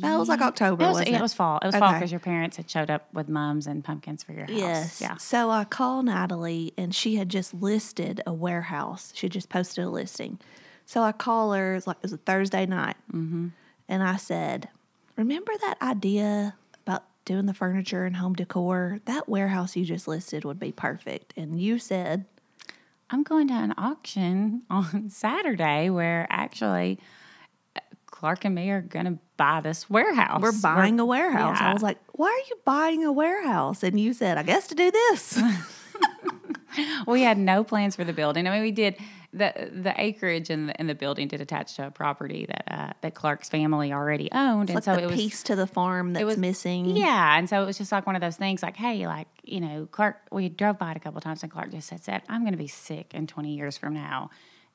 That 0.02 0.18
was 0.18 0.28
like 0.28 0.42
October, 0.42 0.84
It 0.84 0.88
was, 0.88 0.94
wasn't 0.96 1.10
it? 1.10 1.16
it 1.16 1.22
was 1.22 1.34
fall. 1.34 1.60
It 1.62 1.68
was 1.68 1.76
fall 1.76 1.94
because 1.94 2.12
your 2.12 2.20
parents 2.20 2.58
had 2.58 2.70
showed 2.70 2.90
up 2.90 3.08
with 3.14 3.30
mums 3.30 3.68
and 3.68 3.84
pumpkins 3.84 4.24
for 4.24 4.34
your 4.34 4.46
house. 4.46 4.56
Yes. 4.56 5.02
Yeah. 5.02 5.18
So 5.18 5.50
I 5.50 5.64
call 5.64 6.04
Natalie, 6.04 6.74
and 6.78 6.94
she 6.94 7.16
had 7.16 7.30
just 7.30 7.54
listed 7.54 8.22
a 8.26 8.34
warehouse. 8.34 9.12
She 9.16 9.30
just 9.30 9.50
posted 9.50 9.86
a 9.86 9.90
listing. 9.90 10.40
So 10.86 11.04
I 11.04 11.12
call 11.12 11.54
her. 11.54 11.76
It's 11.76 11.88
like 11.88 11.98
it 11.98 12.04
was 12.04 12.14
a 12.14 12.18
Thursday 12.18 12.66
night, 12.66 12.98
mm-hmm. 13.14 13.48
and 13.88 14.04
I 14.04 14.18
said, 14.18 14.70
"Remember 15.16 15.52
that 15.62 15.78
idea 15.82 16.56
about 16.86 17.04
doing 17.26 17.46
the 17.46 17.54
furniture 17.54 18.06
and 18.06 18.16
home 18.16 18.34
decor? 18.34 19.00
That 19.06 19.28
warehouse 19.28 19.76
you 19.76 19.86
just 19.86 20.08
listed 20.08 20.46
would 20.46 20.60
be 20.60 20.72
perfect." 20.72 21.34
And 21.38 21.62
you 21.62 21.78
said, 21.80 22.26
I'm 23.10 23.24
going 23.24 23.48
to 23.48 23.54
an 23.54 23.74
auction 23.78 24.64
on 24.70 25.10
Saturday 25.10 25.90
where 25.90 26.28
actually 26.30 27.00
uh, 27.76 27.80
Clark 28.08 28.46
and 28.46 28.56
me 28.56 28.70
are 28.72 28.82
going 28.82 29.06
to 29.06 29.18
buy 29.38 29.62
this 29.62 29.90
warehouse. 29.90 30.42
We're 30.42 30.60
buying 30.62 31.00
a 31.00 31.06
warehouse. 31.06 31.58
yeah. 31.60 31.70
I 31.70 31.74
was 31.74 31.84
like, 31.84 32.00
why 32.14 32.28
are 32.28 32.50
you 32.50 32.58
buying 32.66 33.04
a 33.04 33.12
warehouse? 33.12 33.84
And 33.84 34.00
you 34.00 34.14
said, 34.14 34.38
I 34.38 34.44
guess 34.44 34.68
to 34.68 34.76
do 34.76 34.92
this. 34.92 35.42
we 37.08 37.22
had 37.22 37.38
no 37.38 37.64
plans 37.64 37.96
for 37.96 38.04
the 38.04 38.14
building. 38.14 38.48
I 38.48 38.52
mean, 38.52 38.62
we 38.62 38.72
did 38.72 38.96
the 39.34 39.70
the 39.72 39.94
acreage 39.98 40.50
and 40.50 40.70
the, 40.70 40.80
and 40.80 40.90
the 40.90 40.96
building 40.96 41.28
did 41.28 41.42
attach 41.42 41.76
to 41.76 41.88
a 41.88 41.92
property 41.92 42.46
that 42.46 42.64
uh, 42.72 42.94
that 43.02 43.14
Clark's 43.14 43.50
family 43.50 43.92
already 43.92 44.30
owned, 44.32 44.70
and 44.70 44.76
like 44.76 44.84
so 44.84 44.96
the 44.96 45.04
it 45.04 45.08
was 45.08 45.16
piece 45.16 45.44
to 45.44 45.56
the 45.56 45.68
farm 45.68 46.14
that's 46.14 46.26
was- 46.26 46.38
missing. 46.38 46.96
yeah, 46.96 47.38
and 47.38 47.50
so 47.50 47.62
it 47.62 47.66
was 47.66 47.78
just 47.78 47.92
like 47.92 48.06
one 48.06 48.16
of 48.16 48.22
those 48.22 48.38
things. 48.38 48.64
Like, 48.64 48.78
hey, 48.78 49.06
like 49.08 49.28
you 49.44 49.60
know, 49.60 49.88
Clark. 49.92 50.18
We 50.32 50.50
drove 50.50 50.78
by 50.78 50.92
it 50.92 50.98
a 50.98 51.00
couple 51.00 51.20
times, 51.22 51.44
and 51.44 51.52
Clark 51.52 51.72
just 51.72 51.88
said, 51.88 52.04
"said 52.04 52.22
I'm 52.30 52.42
going 52.42 52.54
to 52.54 52.58
be 52.58 52.68
sick 52.68 53.14
in 53.14 53.28
20 53.28 53.54
years 53.56 53.78
from 53.78 53.94
now 53.94 54.30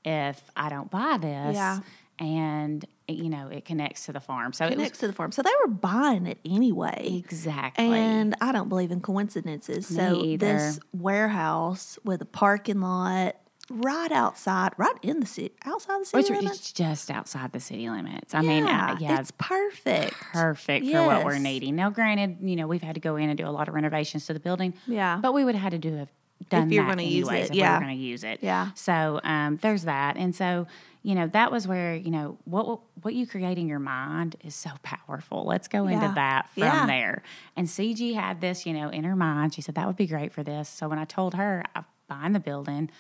if 0.05 0.43
I 0.57 0.69
don't 0.69 0.91
buy 0.91 1.19
this." 1.21 1.55
Yeah. 1.57 1.81
And 2.23 2.85
you 3.09 3.29
know, 3.29 3.49
it 3.49 3.65
connects 3.65 4.07
to 4.07 4.13
the 4.13 4.21
farm, 4.21 4.53
so 4.53 4.65
it 4.67 4.79
was 4.79 4.93
to 4.93 5.09
the 5.09 5.13
farm. 5.13 5.33
So 5.33 5.43
they 5.43 5.51
were 5.65 5.73
buying 5.73 6.27
it 6.27 6.39
anyway. 6.45 7.23
exactly. 7.25 7.85
And 7.85 8.35
I 8.41 8.53
don't 8.53 8.69
believe 8.69 8.91
in 8.91 9.01
coincidences. 9.01 9.87
so 9.87 10.23
either. 10.23 10.47
this 10.47 10.81
warehouse 10.93 11.99
with 12.05 12.23
a 12.23 12.27
parking 12.27 12.81
lot 12.81 13.37
right 13.71 14.13
outside, 14.13 14.73
right 14.77 14.95
in 15.03 15.21
the 15.21 15.27
city, 15.27 15.55
outside 15.65 16.01
the 16.01 16.05
city 16.05 16.33
which 16.33 16.43
limits. 16.43 16.67
is 16.67 16.73
just 16.73 17.11
outside 17.11 17.53
the 17.53 17.61
city 17.61 17.91
limits. 17.91 18.35
I 18.35 18.43
mean, 18.43 18.65
uh, 18.65 18.97
yeah, 19.01 19.19
it's 19.19 19.33
perfect. 19.33 20.15
perfect 20.15 20.87
for 20.87 21.05
what 21.05 21.25
we're 21.25 21.39
needing. 21.39 21.75
Now, 21.75 21.91
granted, 21.91 22.39
you 22.41 22.57
know, 22.57 22.67
we've 22.67 22.83
had 22.83 22.95
to 22.95 23.01
go 23.01 23.17
in 23.17 23.29
and 23.29 23.37
do 23.37 23.47
a 23.47 23.51
lot 23.51 23.69
of 23.69 23.75
renovations 23.75 24.27
to 24.27 24.33
the 24.33 24.41
building. 24.41 24.75
Yeah. 24.87 25.19
But 25.21 25.35
we 25.35 25.45
would 25.45 25.55
have 25.55 25.63
had 25.63 25.83
to 25.83 25.91
do 25.91 25.97
have 25.97 26.09
done 26.49 26.71
you're 26.71 26.85
that 26.85 26.91
gonna 26.91 27.03
use 27.03 27.29
it, 27.29 27.35
if 27.35 27.51
we 27.51 27.63
are 27.63 27.81
going 27.81 27.97
to 27.97 28.03
use 28.03 28.25
it. 28.25 28.41
Yeah. 28.43 28.71
So 28.75 29.21
um, 29.25 29.59
there's 29.63 29.85
that, 29.85 30.17
and 30.17 30.35
so 30.35 30.67
you 31.03 31.15
know 31.15 31.27
that 31.29 31.51
was 31.51 31.67
where 31.67 31.95
you 31.95 32.11
know 32.11 32.39
what 32.45 32.81
what 33.03 33.15
you 33.15 33.27
create 33.27 33.59
in 33.59 33.67
your 33.69 33.79
mind 33.81 34.37
is 34.45 34.55
so 34.55 34.71
powerful. 34.83 35.45
Let's 35.45 35.69
go 35.69 35.87
Yeah. 35.89 35.95
into 35.95 36.15
that 36.15 36.49
from 36.51 36.63
Yeah. 36.63 36.87
there. 36.87 37.23
And 37.57 37.67
CG 37.69 38.15
had 38.15 38.41
this, 38.41 38.65
you 38.67 38.73
know, 38.73 38.89
in 38.89 39.05
her 39.05 39.17
mind. 39.17 39.55
She 39.55 39.63
said 39.63 39.75
that 39.75 39.87
would 39.87 39.97
be 39.97 40.07
great 40.07 40.33
for 40.33 40.43
this. 40.43 40.69
So 40.69 40.89
when 40.89 40.99
I 40.99 41.05
told 41.05 41.35
her 41.35 41.65
I'm 41.75 41.85
buying 42.09 42.33
the 42.33 42.41
building, 42.41 42.91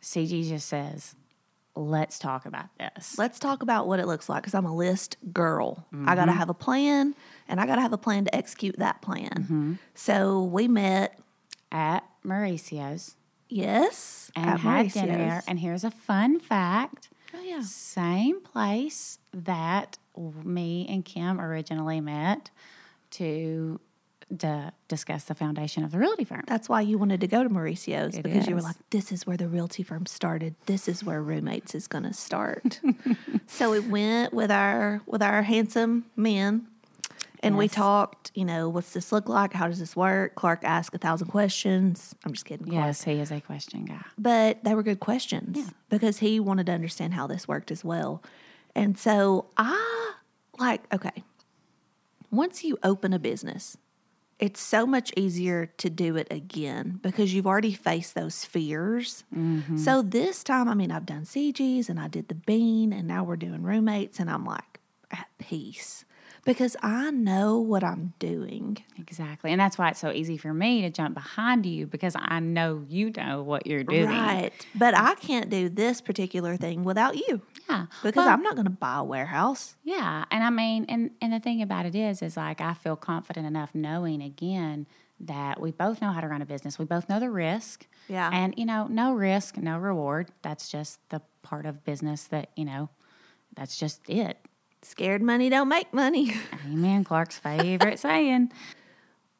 CG 0.00 0.48
just 0.48 0.68
says, 0.68 1.14
"Let's 1.74 2.18
talk 2.18 2.46
about 2.46 2.68
this." 2.78 3.18
Let's 3.18 3.38
talk 3.38 3.62
about 3.62 3.86
what 3.88 4.00
it 4.00 4.06
looks 4.06 4.28
like 4.28 4.42
because 4.42 4.54
I'm 4.54 4.64
a 4.66 4.74
list 4.74 5.16
girl. 5.32 5.86
I 5.92 6.14
got 6.14 6.24
to 6.26 6.30
Mm-hmm. 6.30 6.38
have 6.38 6.48
a 6.50 6.54
plan 6.54 7.14
and 7.48 7.60
I 7.60 7.66
got 7.66 7.76
to 7.76 7.82
have 7.82 7.92
a 7.92 7.98
plan 7.98 8.24
to 8.24 8.34
execute 8.34 8.78
that 8.78 9.02
plan. 9.02 9.30
Mm-hmm. 9.30 9.72
So 9.94 10.44
we 10.44 10.68
met, 10.68 11.18
at 11.70 12.02
Mauricio's 12.28 13.16
yes, 13.48 14.30
and 14.36 14.46
at 14.46 14.60
had 14.60 14.92
dinner. 14.92 15.18
Mauricio's. 15.18 15.44
And 15.48 15.58
here's 15.58 15.84
a 15.84 15.90
fun 15.90 16.38
fact: 16.38 17.08
Oh, 17.34 17.40
yeah. 17.42 17.62
same 17.62 18.40
place 18.40 19.18
that 19.32 19.98
me 20.44 20.86
and 20.88 21.04
Kim 21.04 21.40
originally 21.40 22.00
met 22.00 22.50
to 23.12 23.80
to 24.40 24.72
discuss 24.88 25.24
the 25.24 25.34
foundation 25.34 25.84
of 25.84 25.90
the 25.92 25.98
realty 25.98 26.24
firm. 26.24 26.42
That's 26.46 26.68
why 26.68 26.82
you 26.82 26.98
wanted 26.98 27.20
to 27.22 27.26
go 27.26 27.42
to 27.42 27.48
Mauricio's 27.48 28.16
It 28.16 28.22
because 28.22 28.46
you 28.46 28.54
were 28.54 28.60
like, 28.60 28.76
this 28.90 29.10
is 29.10 29.26
where 29.26 29.36
the 29.36 29.48
realty 29.48 29.82
firm 29.82 30.06
started. 30.06 30.54
This 30.66 30.88
is 30.88 31.02
where 31.02 31.22
roommates 31.22 31.74
is 31.74 31.86
going 31.86 32.04
to 32.04 32.12
start. 32.12 32.80
so 33.46 33.70
we 33.70 33.80
went 33.80 34.34
with 34.34 34.50
our 34.50 35.00
with 35.06 35.22
our 35.22 35.42
handsome 35.42 36.06
men, 36.14 36.66
and 37.42 37.56
we 37.56 37.68
talked. 37.68 38.30
You 38.34 38.44
know, 38.44 38.68
what's 38.68 38.92
this 38.92 39.12
look 39.12 39.28
like? 39.28 39.52
How 39.52 39.66
does 39.68 39.78
this 39.78 39.96
work? 39.96 40.34
Clark 40.34 40.60
asked 40.62 40.94
a 40.94 40.98
thousand 40.98 41.28
questions. 41.28 42.14
I'm 42.24 42.32
just 42.32 42.44
kidding. 42.44 42.66
Clark. 42.66 42.86
Yes, 42.86 43.04
he 43.04 43.12
is 43.12 43.30
a 43.30 43.40
question 43.40 43.84
guy. 43.84 44.04
but 44.16 44.62
they 44.64 44.74
were 44.74 44.82
good 44.82 45.00
questions 45.00 45.72
because 45.88 46.18
he 46.18 46.40
wanted 46.40 46.66
to 46.66 46.72
understand 46.72 47.14
how 47.14 47.26
this 47.26 47.48
worked 47.48 47.70
as 47.70 47.84
well. 47.84 48.22
And 48.74 48.98
so 48.98 49.46
I 49.56 50.14
like, 50.58 50.82
okay, 50.92 51.24
once 52.30 52.64
you 52.64 52.78
open 52.82 53.12
a 53.12 53.18
business, 53.18 53.76
it's 54.38 54.60
so 54.60 54.86
much 54.86 55.12
easier 55.16 55.66
to 55.78 55.90
do 55.90 56.16
it 56.16 56.28
again 56.30 57.00
because 57.02 57.34
you've 57.34 57.46
already 57.46 57.72
faced 57.72 58.14
those 58.14 58.44
fears. 58.44 59.24
Mm-hmm. 59.36 59.78
So 59.78 60.00
this 60.02 60.44
time, 60.44 60.68
I 60.68 60.74
mean, 60.74 60.92
I've 60.92 61.06
done 61.06 61.22
CGs 61.24 61.88
and 61.88 61.98
I 61.98 62.06
did 62.06 62.28
the 62.28 62.34
bean, 62.36 62.92
and 62.92 63.08
now 63.08 63.24
we're 63.24 63.36
doing 63.36 63.62
roommates, 63.62 64.20
and 64.20 64.30
I'm 64.30 64.44
like 64.44 64.78
at 65.10 65.26
peace 65.38 66.04
because 66.48 66.76
I 66.82 67.10
know 67.10 67.58
what 67.58 67.84
I'm 67.84 68.14
doing. 68.18 68.78
Exactly. 68.98 69.52
And 69.52 69.60
that's 69.60 69.76
why 69.76 69.90
it's 69.90 70.00
so 70.00 70.10
easy 70.10 70.38
for 70.38 70.54
me 70.54 70.80
to 70.80 70.88
jump 70.88 71.14
behind 71.14 71.66
you 71.66 71.86
because 71.86 72.16
I 72.18 72.40
know 72.40 72.86
you 72.88 73.12
know 73.14 73.42
what 73.42 73.66
you're 73.66 73.84
doing. 73.84 74.08
Right. 74.08 74.50
But 74.74 74.96
I 74.96 75.14
can't 75.16 75.50
do 75.50 75.68
this 75.68 76.00
particular 76.00 76.56
thing 76.56 76.84
without 76.84 77.16
you. 77.16 77.42
Yeah. 77.68 77.86
Because 78.02 78.24
Well, 78.24 78.28
I'm 78.28 78.42
not 78.42 78.54
going 78.54 78.64
to 78.64 78.70
buy 78.70 78.96
a 78.96 79.04
warehouse. 79.04 79.76
Yeah, 79.84 80.24
and 80.30 80.42
I 80.42 80.48
mean, 80.48 80.86
and 80.88 81.10
and 81.20 81.34
the 81.34 81.38
thing 81.38 81.60
about 81.60 81.84
it 81.84 81.94
is, 81.94 82.22
is 82.22 82.38
like 82.38 82.62
I 82.62 82.72
feel 82.72 82.96
confident 82.96 83.46
enough 83.46 83.74
knowing 83.74 84.22
again 84.22 84.86
that 85.20 85.60
we 85.60 85.70
both 85.70 86.00
know 86.00 86.12
how 86.12 86.22
to 86.22 86.28
run 86.28 86.40
a 86.40 86.46
business. 86.46 86.78
We 86.78 86.86
both 86.86 87.10
know 87.10 87.20
the 87.20 87.30
risk. 87.30 87.86
Yeah. 88.08 88.30
And 88.32 88.54
you 88.56 88.64
know, 88.64 88.86
no 88.86 89.12
risk, 89.12 89.58
no 89.58 89.76
reward. 89.76 90.30
That's 90.40 90.70
just 90.70 90.98
the 91.10 91.20
part 91.42 91.66
of 91.66 91.84
business 91.84 92.24
that 92.24 92.50
you 92.56 92.64
know. 92.64 92.88
That's 93.54 93.76
just 93.76 94.00
it. 94.08 94.38
Scared 94.88 95.20
money 95.20 95.50
don't 95.50 95.68
make 95.68 95.92
money. 95.92 96.34
Amen. 96.66 97.04
Clark's 97.04 97.38
favorite 97.38 97.98
saying. 97.98 98.50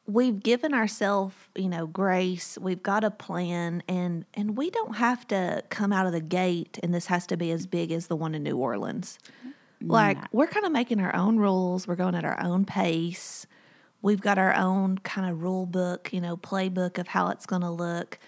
We've 0.05 0.39
given 0.39 0.75
ourselves, 0.75 1.33
you 1.55 1.67
know, 1.67 1.87
grace. 1.87 2.55
We've 2.61 2.83
got 2.83 3.03
a 3.03 3.09
plan 3.09 3.81
and 3.87 4.25
and 4.35 4.55
we 4.55 4.69
don't 4.69 4.97
have 4.97 5.27
to 5.29 5.63
come 5.69 5.91
out 5.91 6.05
of 6.05 6.11
the 6.13 6.21
gate 6.21 6.77
and 6.83 6.93
this 6.93 7.07
has 7.07 7.25
to 7.27 7.35
be 7.35 7.49
as 7.51 7.65
big 7.65 7.91
as 7.91 8.07
the 8.07 8.15
one 8.15 8.35
in 8.35 8.43
New 8.43 8.57
Orleans. 8.57 9.17
Like 9.81 10.19
we're 10.31 10.47
kind 10.47 10.67
of 10.67 10.71
making 10.71 10.99
our 10.99 11.15
own 11.15 11.37
rules. 11.37 11.87
We're 11.87 11.95
going 11.95 12.13
at 12.13 12.25
our 12.25 12.39
own 12.43 12.65
pace. 12.65 13.47
We've 14.03 14.21
got 14.21 14.37
our 14.37 14.53
own 14.53 14.99
kind 14.99 15.31
of 15.31 15.41
rule 15.41 15.65
book, 15.65 16.13
you 16.13 16.21
know, 16.21 16.37
playbook 16.37 16.99
of 16.99 17.07
how 17.07 17.29
it's 17.29 17.47
going 17.47 17.63
to 17.63 17.71
look. 17.71 18.19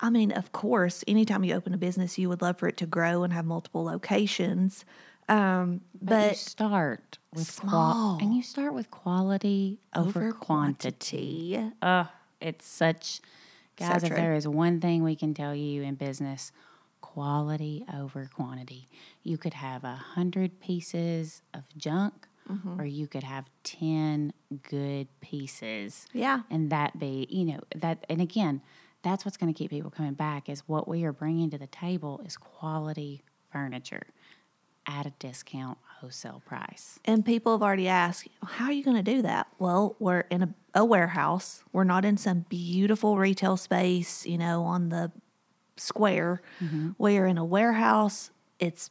I 0.00 0.08
mean, 0.08 0.32
of 0.32 0.52
course, 0.52 1.04
anytime 1.06 1.44
you 1.44 1.54
open 1.54 1.74
a 1.74 1.78
business, 1.78 2.18
you 2.18 2.30
would 2.30 2.40
love 2.40 2.58
for 2.58 2.68
it 2.68 2.78
to 2.78 2.86
grow 2.86 3.22
and 3.22 3.34
have 3.34 3.44
multiple 3.44 3.84
locations. 3.84 4.86
Um, 5.30 5.80
But, 6.02 6.14
you 6.22 6.28
but 6.30 6.36
start 6.36 7.18
with 7.34 7.46
small. 7.50 7.92
qual- 7.92 8.18
and 8.20 8.34
you 8.34 8.42
start 8.42 8.74
with 8.74 8.90
quality 8.90 9.78
over, 9.94 10.08
over 10.24 10.32
quantity. 10.32 11.56
quantity. 11.56 11.72
Oh, 11.82 12.08
it's 12.40 12.66
such, 12.66 13.20
guys. 13.76 14.02
if 14.02 14.10
there 14.10 14.34
is 14.34 14.48
one 14.48 14.80
thing 14.80 15.02
we 15.04 15.14
can 15.14 15.32
tell 15.34 15.54
you 15.54 15.82
in 15.82 15.94
business, 15.94 16.52
quality 17.00 17.84
over 17.94 18.28
quantity. 18.34 18.88
You 19.22 19.36
could 19.38 19.54
have 19.54 19.84
a 19.84 19.94
hundred 19.94 20.60
pieces 20.60 21.42
of 21.54 21.64
junk, 21.76 22.26
Mm-hmm. 22.50 22.80
or 22.80 22.84
you 22.84 23.06
could 23.06 23.22
have 23.22 23.44
ten 23.62 24.32
good 24.68 25.06
pieces. 25.20 26.06
Yeah. 26.12 26.40
and 26.50 26.70
that 26.70 26.98
be 26.98 27.28
you 27.30 27.44
know 27.44 27.60
that. 27.76 28.04
And 28.08 28.20
again, 28.20 28.60
that's 29.02 29.24
what's 29.24 29.36
going 29.36 29.54
to 29.54 29.56
keep 29.56 29.70
people 29.70 29.90
coming 29.90 30.14
back. 30.14 30.48
Is 30.48 30.66
what 30.66 30.88
we 30.88 31.04
are 31.04 31.12
bringing 31.12 31.48
to 31.50 31.58
the 31.58 31.68
table 31.68 32.20
is 32.26 32.36
quality 32.36 33.22
furniture 33.52 34.02
at 34.90 35.06
a 35.06 35.12
discount 35.18 35.78
wholesale 36.00 36.42
price. 36.44 36.98
And 37.04 37.24
people 37.24 37.52
have 37.52 37.62
already 37.62 37.86
asked, 37.88 38.26
how 38.42 38.66
are 38.66 38.72
you 38.72 38.82
going 38.82 38.96
to 38.96 39.14
do 39.14 39.22
that? 39.22 39.46
Well, 39.58 39.94
we're 39.98 40.24
in 40.30 40.42
a, 40.42 40.54
a 40.74 40.84
warehouse. 40.84 41.62
We're 41.72 41.84
not 41.84 42.04
in 42.04 42.16
some 42.16 42.46
beautiful 42.48 43.16
retail 43.16 43.56
space, 43.56 44.26
you 44.26 44.38
know, 44.38 44.64
on 44.64 44.88
the 44.88 45.12
square. 45.76 46.42
Mm-hmm. 46.62 46.90
We're 46.98 47.26
in 47.26 47.38
a 47.38 47.44
warehouse. 47.44 48.30
It's, 48.58 48.90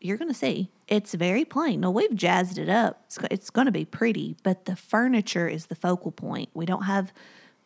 you're 0.00 0.16
going 0.16 0.30
to 0.30 0.34
see, 0.34 0.70
it's 0.88 1.14
very 1.14 1.44
plain. 1.44 1.80
Now, 1.80 1.90
we've 1.90 2.14
jazzed 2.14 2.58
it 2.58 2.68
up. 2.68 3.02
It's, 3.06 3.18
it's 3.30 3.50
going 3.50 3.66
to 3.66 3.72
be 3.72 3.84
pretty, 3.84 4.36
but 4.42 4.64
the 4.64 4.76
furniture 4.76 5.48
is 5.48 5.66
the 5.66 5.74
focal 5.76 6.10
point. 6.10 6.48
We 6.54 6.66
don't 6.66 6.82
have 6.82 7.12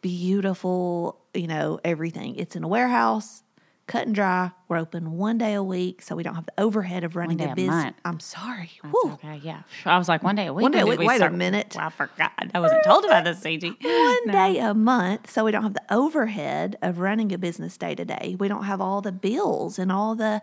beautiful, 0.02 1.18
you 1.34 1.46
know, 1.46 1.80
everything. 1.84 2.36
It's 2.36 2.56
in 2.56 2.64
a 2.64 2.68
warehouse. 2.68 3.42
Cut 3.90 4.06
and 4.06 4.14
dry. 4.14 4.52
We're 4.68 4.76
open 4.76 5.18
one 5.18 5.36
day 5.36 5.52
a 5.54 5.64
week, 5.64 6.00
so 6.00 6.14
we 6.14 6.22
don't 6.22 6.36
have 6.36 6.46
the 6.46 6.52
overhead 6.58 7.02
of 7.02 7.16
running 7.16 7.38
day 7.38 7.46
a 7.46 7.52
a 7.52 7.54
business. 7.56 7.84
month. 7.84 7.96
I'm 8.04 8.20
sorry. 8.20 8.70
Okay, 9.04 9.40
yeah. 9.42 9.62
I 9.84 9.98
was 9.98 10.08
like, 10.08 10.22
one 10.22 10.36
day 10.36 10.46
a 10.46 10.52
week. 10.54 10.62
One 10.62 10.70
day 10.70 10.78
a 10.78 10.86
week. 10.86 11.00
we 11.00 11.08
Wait 11.08 11.20
a 11.20 11.28
minute. 11.28 11.74
Well, 11.76 11.86
I 11.86 11.90
forgot. 11.90 12.30
I 12.54 12.60
wasn't 12.60 12.84
told 12.84 13.04
about 13.04 13.24
this, 13.24 13.40
CG. 13.40 13.64
one 13.82 14.26
day 14.28 14.58
a 14.58 14.74
month 14.74 15.28
so 15.28 15.44
we 15.44 15.50
don't 15.50 15.64
have 15.64 15.74
the 15.74 15.82
overhead 15.92 16.76
of 16.82 17.00
running 17.00 17.32
a 17.32 17.38
business 17.38 17.76
day 17.76 17.96
to 17.96 18.04
day 18.04 18.36
we 18.38 18.46
don't 18.46 18.64
have 18.64 18.80
all 18.80 19.00
the 19.00 19.12
bills 19.12 19.78
and 19.78 19.90
all 19.90 20.14
the 20.14 20.40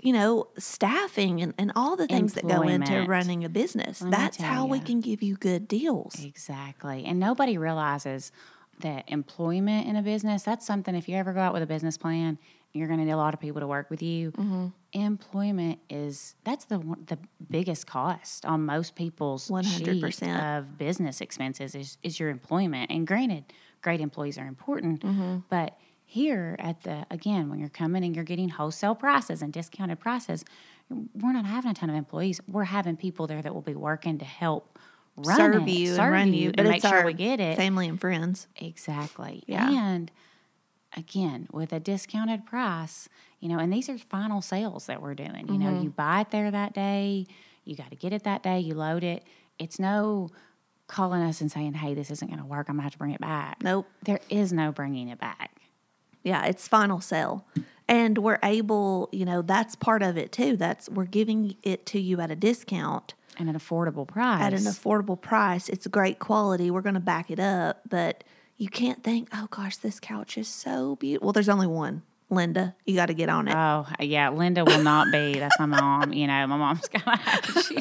you 0.00 0.12
know 0.12 0.48
staffing 0.58 1.42
and, 1.42 1.52
and 1.58 1.72
all 1.76 1.96
the 1.96 2.06
things 2.06 2.32
that 2.34 2.46
go 2.46 2.62
into 2.62 3.04
running 3.06 3.44
a 3.44 3.48
business 3.48 4.02
me 4.02 4.10
that's 4.10 4.38
how 4.38 4.64
we 4.64 4.80
can 4.80 5.00
give 5.00 5.22
you 5.22 5.36
good 5.36 5.68
deals 5.68 6.24
Exactly. 6.24 7.04
And 7.04 7.18
nobody 7.20 7.58
realizes 7.58 8.32
that 8.80 9.04
employment 9.08 9.86
in 9.86 9.96
a 9.96 10.02
business, 10.02 10.42
that's 10.42 10.66
something, 10.66 10.94
if 10.94 11.08
you 11.08 11.16
ever 11.16 11.32
go 11.32 11.40
out 11.40 11.52
with 11.52 11.62
a 11.62 11.66
business 11.66 11.96
plan, 11.96 12.38
you're 12.76 12.88
going 12.88 12.98
to 13.00 13.04
need 13.06 13.12
a 13.12 13.16
lot 13.16 13.34
of 13.34 13.40
people 13.40 13.60
to 13.60 13.66
work 13.66 13.90
with 13.90 14.02
you. 14.02 14.30
Mm-hmm. 14.32 14.66
Employment 14.92 15.78
is, 15.90 16.34
that's 16.44 16.64
the 16.66 16.78
the 17.06 17.18
biggest 17.50 17.86
cost 17.86 18.44
on 18.46 18.64
most 18.64 18.94
people's 18.94 19.48
100%. 19.48 19.64
sheet 20.18 20.22
of 20.30 20.78
business 20.78 21.20
expenses 21.20 21.74
is, 21.74 21.98
is 22.02 22.18
your 22.18 22.30
employment. 22.30 22.90
And 22.90 23.06
granted, 23.06 23.44
great 23.82 24.00
employees 24.00 24.38
are 24.38 24.46
important, 24.46 25.00
Mm-hmm. 25.02 25.38
but 25.50 25.76
here 26.08 26.54
at 26.60 26.82
the 26.82 27.04
again 27.10 27.50
when 27.50 27.58
you're 27.58 27.68
coming 27.68 28.04
and 28.04 28.14
you're 28.14 28.24
getting 28.24 28.48
wholesale 28.48 28.94
prices 28.94 29.42
and 29.42 29.52
discounted 29.52 29.98
prices 29.98 30.44
we're 31.20 31.32
not 31.32 31.44
having 31.44 31.72
a 31.72 31.74
ton 31.74 31.90
of 31.90 31.96
employees 31.96 32.40
we're 32.46 32.62
having 32.62 32.96
people 32.96 33.26
there 33.26 33.42
that 33.42 33.52
will 33.52 33.60
be 33.60 33.74
working 33.74 34.16
to 34.16 34.24
help 34.24 34.78
run 35.16 35.36
serve 35.36 35.62
it, 35.66 35.68
you 35.68 35.86
serve 35.88 35.98
and 36.04 36.12
run 36.12 36.32
you, 36.32 36.46
and 36.50 36.56
but 36.58 36.66
make 36.66 36.76
it's 36.76 36.86
sure 36.88 36.98
our 37.00 37.04
we 37.04 37.12
get 37.12 37.40
it 37.40 37.56
family 37.56 37.88
and 37.88 38.00
friends. 38.00 38.46
exactly 38.54 39.42
Yeah. 39.48 39.68
and 39.68 40.12
again 40.96 41.46
with 41.52 41.72
a 41.72 41.80
discounted 41.80 42.46
price 42.46 43.08
you 43.40 43.48
know 43.48 43.58
and 43.58 43.72
these 43.72 43.88
are 43.88 43.98
final 43.98 44.40
sales 44.40 44.86
that 44.86 45.00
we're 45.02 45.14
doing 45.14 45.46
you 45.48 45.58
know 45.58 45.66
Mm-hmm. 45.70 45.82
you 45.84 45.90
buy 45.90 46.20
it 46.22 46.30
there 46.30 46.50
that 46.50 46.72
day 46.74 47.26
you 47.64 47.76
got 47.76 47.90
to 47.90 47.96
get 47.96 48.12
it 48.12 48.24
that 48.24 48.42
day 48.42 48.58
you 48.60 48.74
load 48.74 49.04
it 49.04 49.22
it's 49.58 49.78
no 49.78 50.30
calling 50.86 51.22
us 51.22 51.40
and 51.40 51.50
saying 51.50 51.74
hey 51.74 51.94
this 51.94 52.10
isn't 52.10 52.28
going 52.28 52.38
to 52.40 52.46
work 52.46 52.68
i'm 52.68 52.76
going 52.76 52.80
to 52.80 52.84
have 52.84 52.92
to 52.92 52.98
bring 52.98 53.12
it 53.12 53.20
back 53.20 53.62
Nope. 53.62 53.86
there 54.04 54.20
is 54.30 54.52
no 54.52 54.72
bringing 54.72 55.08
it 55.08 55.18
back 55.18 55.50
Yeah, 56.22 56.44
it's 56.46 56.66
final 56.66 57.00
sale. 57.00 57.44
And 57.88 58.18
we're 58.18 58.40
able, 58.42 59.08
you 59.12 59.24
know, 59.24 59.42
that's 59.42 59.76
part 59.76 60.02
of 60.02 60.16
it 60.18 60.32
too. 60.32 60.56
That's 60.56 60.88
we're 60.88 61.04
giving 61.04 61.54
it 61.62 61.86
to 61.86 62.00
you 62.00 62.20
at 62.20 62.32
a 62.32 62.34
discount 62.34 63.14
and 63.38 63.48
an 63.48 63.54
affordable 63.56 64.08
price 64.08 64.42
at 64.42 64.52
an 64.52 64.64
affordable 64.66 65.20
price. 65.20 65.68
It's 65.68 65.86
great 65.86 66.18
quality. 66.18 66.68
We're 66.68 66.80
going 66.82 66.94
to 66.96 67.00
back 67.14 67.30
it 67.30 67.38
up, 67.38 67.82
but 67.88 68.24
you 68.56 68.68
can't 68.68 69.02
think, 69.02 69.28
"Oh 69.32 69.46
gosh, 69.50 69.76
this 69.76 70.00
couch 70.00 70.36
is 70.38 70.48
so 70.48 70.96
beautiful." 70.96 71.26
Well, 71.26 71.32
there's 71.32 71.48
only 71.48 71.66
one. 71.66 72.02
Linda, 72.28 72.74
you 72.84 72.96
got 72.96 73.06
to 73.06 73.14
get 73.14 73.28
on 73.28 73.46
it. 73.46 73.54
Oh 73.54 73.86
yeah, 74.00 74.30
Linda 74.30 74.64
will 74.64 74.82
not 74.82 75.12
be. 75.12 75.38
That's 75.38 75.56
my 75.60 75.66
mom. 75.66 76.12
You 76.12 76.26
know, 76.26 76.46
my 76.48 76.56
mom's 76.56 76.88
gonna. 76.88 77.20
She, 77.62 77.76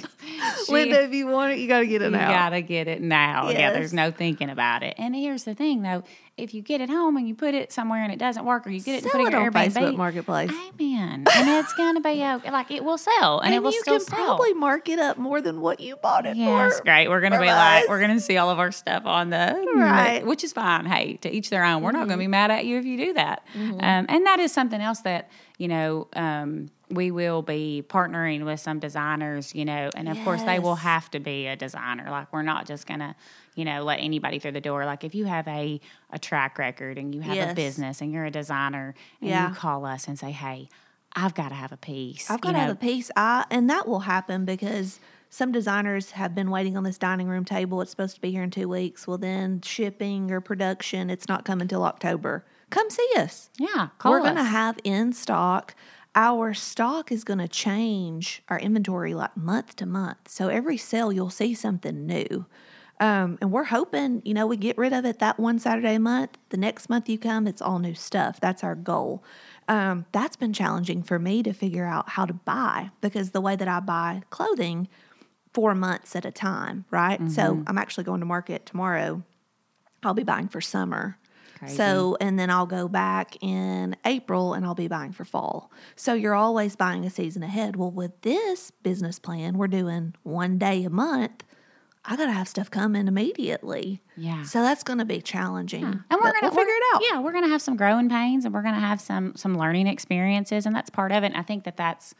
she, 0.65 0.71
Linda, 0.71 1.03
if 1.03 1.13
you 1.13 1.27
want 1.27 1.53
it, 1.53 1.59
you 1.59 1.67
got 1.67 1.79
to 1.79 1.87
get 1.87 2.01
it 2.01 2.11
now. 2.11 2.29
you 2.29 2.35
gotta 2.35 2.61
get 2.61 2.87
it 2.87 3.01
now. 3.01 3.49
Yeah, 3.49 3.71
there's 3.71 3.93
no 3.93 4.11
thinking 4.11 4.49
about 4.49 4.83
it. 4.83 4.95
And 4.97 5.15
here's 5.15 5.43
the 5.45 5.55
thing, 5.55 5.81
though: 5.81 6.03
if 6.37 6.53
you 6.53 6.61
get 6.61 6.81
it 6.81 6.89
home 6.89 7.15
and 7.15 7.27
you 7.27 7.33
put 7.33 7.53
it 7.53 7.71
somewhere 7.71 8.03
and 8.03 8.11
it 8.11 8.19
doesn't 8.19 8.43
work, 8.43 8.67
or 8.67 8.69
you 8.69 8.81
get 8.81 8.95
it 8.95 9.03
and 9.03 9.11
put 9.11 9.21
it 9.21 9.27
it 9.27 9.33
on 9.35 9.43
Airbnb, 9.51 9.71
Facebook 9.71 9.95
Marketplace. 9.95 10.51
Amen. 10.51 11.23
And 11.33 11.49
it's 11.49 11.73
gonna 11.75 12.01
be 12.01 12.21
okay. 12.23 12.51
Like 12.51 12.71
it 12.71 12.83
will 12.83 12.97
sell, 12.97 13.39
and, 13.39 13.47
and 13.47 13.55
it 13.55 13.63
will 13.63 13.71
sell. 13.71 13.75
you 13.75 13.81
still 13.81 13.97
can 13.99 14.05
sell. 14.05 14.25
probably 14.25 14.53
mark 14.53 14.89
it 14.89 14.99
up 14.99 15.17
more 15.17 15.39
than 15.41 15.61
what 15.61 15.79
you 15.79 15.95
bought 15.95 16.25
it 16.25 16.35
for. 16.35 16.43
That's 16.69 16.81
great. 16.81 17.07
We're 17.07 17.21
gonna 17.21 17.39
be 17.39 17.45
like, 17.47 17.87
we're 17.87 18.01
gonna 18.01 18.19
see 18.19 18.35
all 18.37 18.49
of 18.49 18.59
our 18.59 18.71
stuff 18.73 19.05
on 19.05 19.29
the 19.29 19.65
Right. 19.75 20.25
which 20.25 20.43
is 20.43 20.51
fine. 20.51 20.85
Hey, 20.85 21.13
to 21.17 21.31
each 21.33 21.49
their 21.49 21.63
own. 21.63 21.81
We're 21.81 21.91
not 21.91 21.99
Mm-hmm. 22.01 22.09
gonna 22.09 22.19
be 22.19 22.27
mad 22.27 22.51
at 22.51 22.65
you 22.65 22.77
if 22.79 22.85
you 22.85 22.97
do 22.97 23.13
that. 23.13 23.43
Um, 23.55 24.05
and 24.09 24.25
that 24.25 24.39
is 24.39 24.51
something 24.51 24.81
else 24.81 24.99
that 25.01 25.29
you 25.57 25.69
know 25.69 26.07
um, 26.13 26.69
we 26.89 27.11
will 27.11 27.41
be 27.41 27.83
partnering 27.87 28.45
with 28.45 28.59
some 28.59 28.79
designers. 28.79 29.53
You 29.55 29.65
know, 29.65 29.89
and 29.95 30.07
of 30.09 30.17
course 30.23 30.43
they 30.43 30.59
will 30.59 30.75
have 30.75 31.09
to 31.11 31.19
be 31.19 31.47
a 31.47 31.55
designer. 31.55 32.09
Like 32.09 32.31
we're 32.33 32.41
not 32.41 32.65
just 32.67 32.87
gonna 32.87 33.15
you 33.55 33.65
know 33.65 33.83
let 33.83 33.99
anybody 33.99 34.39
through 34.39 34.53
the 34.53 34.61
door. 34.61 34.85
Like 34.85 35.03
if 35.03 35.15
you 35.15 35.25
have 35.25 35.47
a 35.47 35.79
a 36.11 36.19
track 36.19 36.57
record 36.57 36.97
and 36.97 37.13
you 37.13 37.21
have 37.21 37.51
a 37.51 37.53
business 37.53 38.01
and 38.01 38.11
you're 38.11 38.25
a 38.25 38.31
designer 38.31 38.93
and 39.21 39.29
Yeah. 39.29 39.49
you 39.49 39.55
call 39.55 39.85
us 39.85 40.07
and 40.07 40.17
say, 40.17 40.31
hey. 40.31 40.69
I've 41.17 41.33
got 41.33 41.47
to 41.47 41.55
have 41.55 41.71
a 41.71 41.77
piece. 41.77 42.29
I've 42.29 42.41
got 42.41 42.49
to 42.49 42.53
know, 42.55 42.59
have 42.59 42.71
a 42.71 42.75
piece. 42.75 43.09
I 43.15 43.45
and 43.49 43.69
that 43.69 43.87
will 43.87 44.01
happen 44.01 44.43
because 44.43 44.99
some 45.29 45.53
designers 45.53 46.11
have 46.11 46.35
been 46.35 46.51
waiting 46.51 46.75
on 46.75 46.83
this 46.83 46.97
dining 46.97 47.29
room 47.29 47.45
table. 47.45 47.79
It's 47.81 47.89
supposed 47.89 48.15
to 48.15 48.21
be 48.21 48.31
here 48.31 48.43
in 48.43 48.51
two 48.51 48.67
weeks. 48.67 49.07
Well, 49.07 49.17
then 49.17 49.61
shipping 49.61 50.29
or 50.29 50.41
production, 50.41 51.09
it's 51.09 51.29
not 51.29 51.45
coming 51.45 51.69
till 51.69 51.83
October. 51.85 52.43
Come 52.69 52.89
see 52.89 53.07
us. 53.15 53.49
Yeah, 53.57 53.89
call 53.97 54.11
We're 54.11 54.19
going 54.21 54.35
to 54.35 54.43
have 54.43 54.77
in 54.83 55.13
stock. 55.13 55.73
Our 56.15 56.53
stock 56.53 57.11
is 57.11 57.25
going 57.25 57.39
to 57.39 57.47
change 57.47 58.41
our 58.47 58.57
inventory 58.57 59.13
like 59.13 59.35
month 59.35 59.75
to 59.77 59.85
month. 59.85 60.29
So 60.29 60.47
every 60.47 60.77
sale, 60.77 61.11
you'll 61.11 61.29
see 61.29 61.53
something 61.53 62.07
new. 62.07 62.45
Um, 63.01 63.37
and 63.41 63.51
we're 63.51 63.65
hoping, 63.65 64.21
you 64.23 64.33
know, 64.33 64.47
we 64.47 64.55
get 64.55 64.77
rid 64.77 64.93
of 64.93 65.03
it 65.03 65.19
that 65.19 65.37
one 65.37 65.59
Saturday 65.59 65.95
a 65.95 65.99
month. 65.99 66.37
The 66.49 66.57
next 66.57 66.89
month 66.89 67.09
you 67.09 67.19
come, 67.19 67.45
it's 67.45 67.61
all 67.61 67.79
new 67.79 67.93
stuff. 67.93 68.39
That's 68.39 68.63
our 68.63 68.75
goal. 68.75 69.21
Um, 69.67 70.05
that's 70.13 70.37
been 70.37 70.53
challenging 70.53 71.03
for 71.03 71.19
me 71.19 71.43
to 71.43 71.51
figure 71.51 71.85
out 71.85 72.11
how 72.11 72.25
to 72.25 72.33
buy 72.33 72.91
because 73.01 73.31
the 73.31 73.41
way 73.41 73.57
that 73.57 73.67
I 73.67 73.81
buy 73.81 74.21
clothing, 74.29 74.87
four 75.53 75.75
months 75.75 76.15
at 76.15 76.23
a 76.23 76.31
time, 76.31 76.85
right? 76.89 77.19
So 77.29 77.63
I'm 77.67 77.77
actually 77.77 78.05
going 78.05 78.21
to 78.21 78.25
market 78.25 78.65
tomorrow. 78.65 79.23
I'll 80.03 80.13
be 80.13 80.23
buying 80.23 80.47
for 80.47 80.61
summer. 80.61 81.17
Crazy. 81.65 81.77
So, 81.77 82.17
and 82.21 82.37
then 82.39 82.49
I'll 82.49 82.65
go 82.65 82.87
back 82.87 83.37
in 83.41 83.95
April 84.05 84.53
and 84.53 84.65
I'll 84.65 84.75
be 84.75 84.87
buying 84.87 85.11
for 85.11 85.25
fall. 85.25 85.71
So 85.95 86.13
you're 86.13 86.35
always 86.35 86.75
buying 86.75 87.05
a 87.05 87.09
season 87.09 87.43
ahead. 87.43 87.75
Well, 87.75 87.91
with 87.91 88.21
this 88.21 88.71
business 88.71 89.19
plan, 89.19 89.57
we're 89.57 89.67
doing 89.67 90.15
one 90.23 90.57
day 90.57 90.83
a 90.83 90.89
month. 90.89 91.43
I 92.07 92.15
got 92.15 92.25
to 92.25 92.31
have 92.31 92.47
stuff 92.47 92.69
coming 92.69 93.07
immediately. 93.07 94.01
Yeah. 94.15 94.43
So 94.43 94.61
that's 94.61 94.83
going 94.83 94.99
to 94.99 95.05
be 95.05 95.21
challenging. 95.21 95.83
and 95.83 96.03
we're 96.11 96.31
gonna 96.31 96.37
we'll 96.43 96.51
figure 96.51 96.73
it 96.73 96.83
out. 96.95 97.01
Yeah, 97.09 97.19
we're 97.19 97.31
gonna 97.31 97.47
have 97.47 97.63
some 97.63 97.75
growing 97.75 98.09
pains, 98.09 98.45
and 98.45 98.53
we're 98.53 98.61
gonna 98.61 98.79
have 98.79 99.01
some 99.01 99.35
some 99.35 99.57
learning 99.57 99.87
experiences, 99.87 100.67
and 100.67 100.75
that's 100.75 100.91
part 100.91 101.11
of 101.11 101.23
it. 101.23 101.27
And 101.27 101.37
I 101.37 101.41
think 101.41 101.63
that 101.63 101.77
that's 101.77 102.13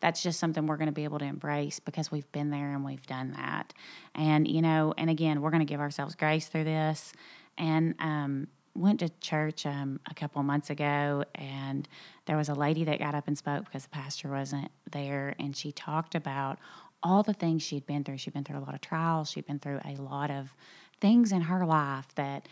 that's 0.00 0.22
just 0.22 0.38
something 0.38 0.66
we're 0.66 0.76
gonna 0.76 0.92
be 0.92 1.04
able 1.04 1.18
to 1.20 1.24
embrace 1.24 1.80
because 1.80 2.10
we've 2.10 2.30
been 2.32 2.50
there 2.50 2.72
and 2.74 2.84
we've 2.84 3.06
done 3.06 3.32
that. 3.32 3.72
And 4.14 4.46
you 4.46 4.60
know, 4.60 4.92
and 4.98 5.08
again, 5.08 5.40
we're 5.40 5.50
gonna 5.50 5.64
give 5.64 5.80
ourselves 5.80 6.14
grace 6.14 6.46
through 6.48 6.64
this. 6.64 7.14
And 7.56 7.94
um, 7.98 8.48
went 8.74 9.00
to 9.00 9.08
church 9.20 9.66
um, 9.66 10.00
a 10.08 10.14
couple 10.14 10.42
months 10.42 10.70
ago, 10.70 11.24
and 11.34 11.88
there 12.26 12.36
was 12.36 12.48
a 12.48 12.54
lady 12.54 12.84
that 12.84 12.98
got 12.98 13.14
up 13.14 13.26
and 13.26 13.36
spoke 13.36 13.64
because 13.64 13.84
the 13.84 13.90
pastor 13.90 14.30
wasn't 14.30 14.70
there, 14.90 15.34
and 15.38 15.56
she 15.56 15.72
talked 15.72 16.14
about 16.14 16.58
all 17.02 17.22
the 17.22 17.32
things 17.32 17.62
she'd 17.62 17.86
been 17.86 18.04
through. 18.04 18.18
She'd 18.18 18.34
been 18.34 18.44
through 18.44 18.58
a 18.58 18.60
lot 18.60 18.74
of 18.74 18.80
trials. 18.80 19.30
She'd 19.30 19.46
been 19.46 19.58
through 19.58 19.80
a 19.84 20.00
lot 20.00 20.30
of 20.30 20.54
things 21.00 21.32
in 21.32 21.42
her 21.42 21.64
life 21.64 22.06
that 22.14 22.46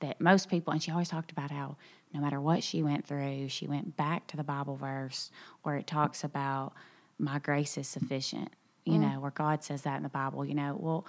that 0.00 0.20
most 0.20 0.50
people 0.50 0.72
and 0.72 0.82
she 0.82 0.90
always 0.90 1.08
talked 1.08 1.30
about 1.30 1.52
how 1.52 1.76
no 2.12 2.20
matter 2.20 2.40
what 2.40 2.64
she 2.64 2.82
went 2.82 3.06
through, 3.06 3.48
she 3.48 3.68
went 3.68 3.96
back 3.96 4.26
to 4.26 4.36
the 4.36 4.42
Bible 4.42 4.76
verse 4.76 5.30
where 5.62 5.76
it 5.76 5.86
talks 5.86 6.24
about 6.24 6.72
my 7.18 7.38
grace 7.38 7.78
is 7.78 7.86
sufficient. 7.86 8.50
You 8.84 8.98
know, 8.98 9.20
where 9.20 9.30
God 9.30 9.62
says 9.62 9.82
that 9.82 9.96
in 9.96 10.02
the 10.02 10.08
Bible, 10.08 10.44
you 10.44 10.54
know, 10.54 10.76
well 10.78 11.06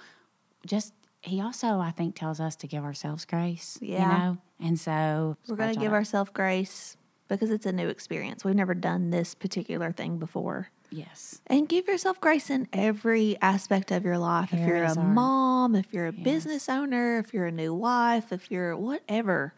just 0.64 0.94
he 1.24 1.40
also 1.40 1.78
I 1.78 1.90
think 1.90 2.14
tells 2.14 2.40
us 2.40 2.56
to 2.56 2.66
give 2.66 2.84
ourselves 2.84 3.24
grace. 3.24 3.78
Yeah. 3.80 4.02
You 4.02 4.18
know? 4.18 4.38
And 4.60 4.78
so 4.78 5.36
We're 5.48 5.56
going 5.56 5.74
to 5.74 5.80
give 5.80 5.92
ourselves 5.92 6.30
grace 6.32 6.96
because 7.28 7.50
it's 7.50 7.66
a 7.66 7.72
new 7.72 7.88
experience. 7.88 8.44
We've 8.44 8.54
never 8.54 8.74
done 8.74 9.10
this 9.10 9.34
particular 9.34 9.92
thing 9.92 10.18
before. 10.18 10.70
Yes. 10.90 11.40
And 11.48 11.68
give 11.68 11.88
yourself 11.88 12.20
grace 12.20 12.50
in 12.50 12.68
every 12.72 13.36
aspect 13.42 13.90
of 13.90 14.04
your 14.04 14.18
life. 14.18 14.52
if 14.52 14.60
you're 14.60 14.84
a 14.84 14.94
our- 14.94 15.04
mom, 15.04 15.74
if 15.74 15.92
you're 15.92 16.06
a 16.06 16.12
business 16.12 16.68
owner, 16.68 17.18
if 17.18 17.34
you're 17.34 17.46
a 17.46 17.52
new 17.52 17.74
wife, 17.74 18.32
if 18.32 18.50
you're 18.50 18.76
whatever. 18.76 19.54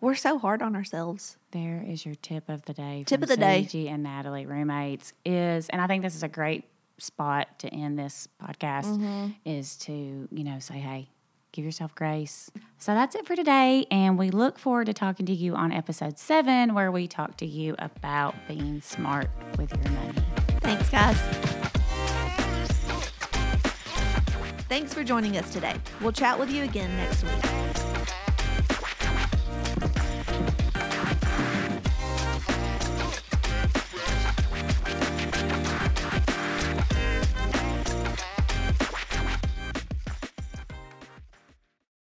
We're 0.00 0.14
so 0.14 0.38
hard 0.38 0.60
on 0.60 0.76
ourselves. 0.76 1.38
There 1.52 1.82
is 1.84 2.04
your 2.04 2.14
tip 2.16 2.48
of 2.48 2.66
the 2.66 2.74
day. 2.74 3.02
Tip 3.06 3.22
of 3.22 3.28
the 3.28 3.36
day. 3.36 3.66
CG 3.68 3.88
and 3.88 4.02
Natalie, 4.02 4.44
roommates, 4.44 5.14
is, 5.24 5.68
and 5.70 5.80
I 5.80 5.86
think 5.86 6.02
this 6.02 6.14
is 6.14 6.22
a 6.22 6.28
great 6.28 6.64
spot 6.98 7.58
to 7.60 7.68
end 7.68 7.98
this 7.98 8.28
podcast, 8.42 8.84
Mm-hmm. 8.86 9.28
is 9.44 9.76
to, 9.78 9.92
you 10.30 10.44
know, 10.44 10.58
say, 10.58 10.78
hey, 10.78 11.08
give 11.52 11.64
yourself 11.64 11.94
grace. 11.94 12.50
So 12.78 12.94
that's 12.94 13.14
it 13.14 13.26
for 13.26 13.34
today. 13.36 13.86
And 13.90 14.18
we 14.18 14.30
look 14.30 14.58
forward 14.58 14.86
to 14.86 14.92
talking 14.94 15.26
to 15.26 15.32
you 15.32 15.54
on 15.54 15.72
episode 15.72 16.18
seven, 16.18 16.74
where 16.74 16.90
we 16.92 17.06
talk 17.08 17.36
to 17.38 17.46
you 17.46 17.74
about 17.78 18.34
being 18.48 18.80
smart 18.80 19.28
with 19.58 19.70
your 19.72 19.92
money. 19.92 20.18
Thanks, 20.60 20.88
guys. 20.90 21.16
Thanks 24.68 24.92
for 24.92 25.04
joining 25.04 25.36
us 25.36 25.52
today. 25.52 25.76
We'll 26.02 26.12
chat 26.12 26.38
with 26.38 26.50
you 26.50 26.64
again 26.64 26.94
next 26.96 27.22
week. 27.22 27.95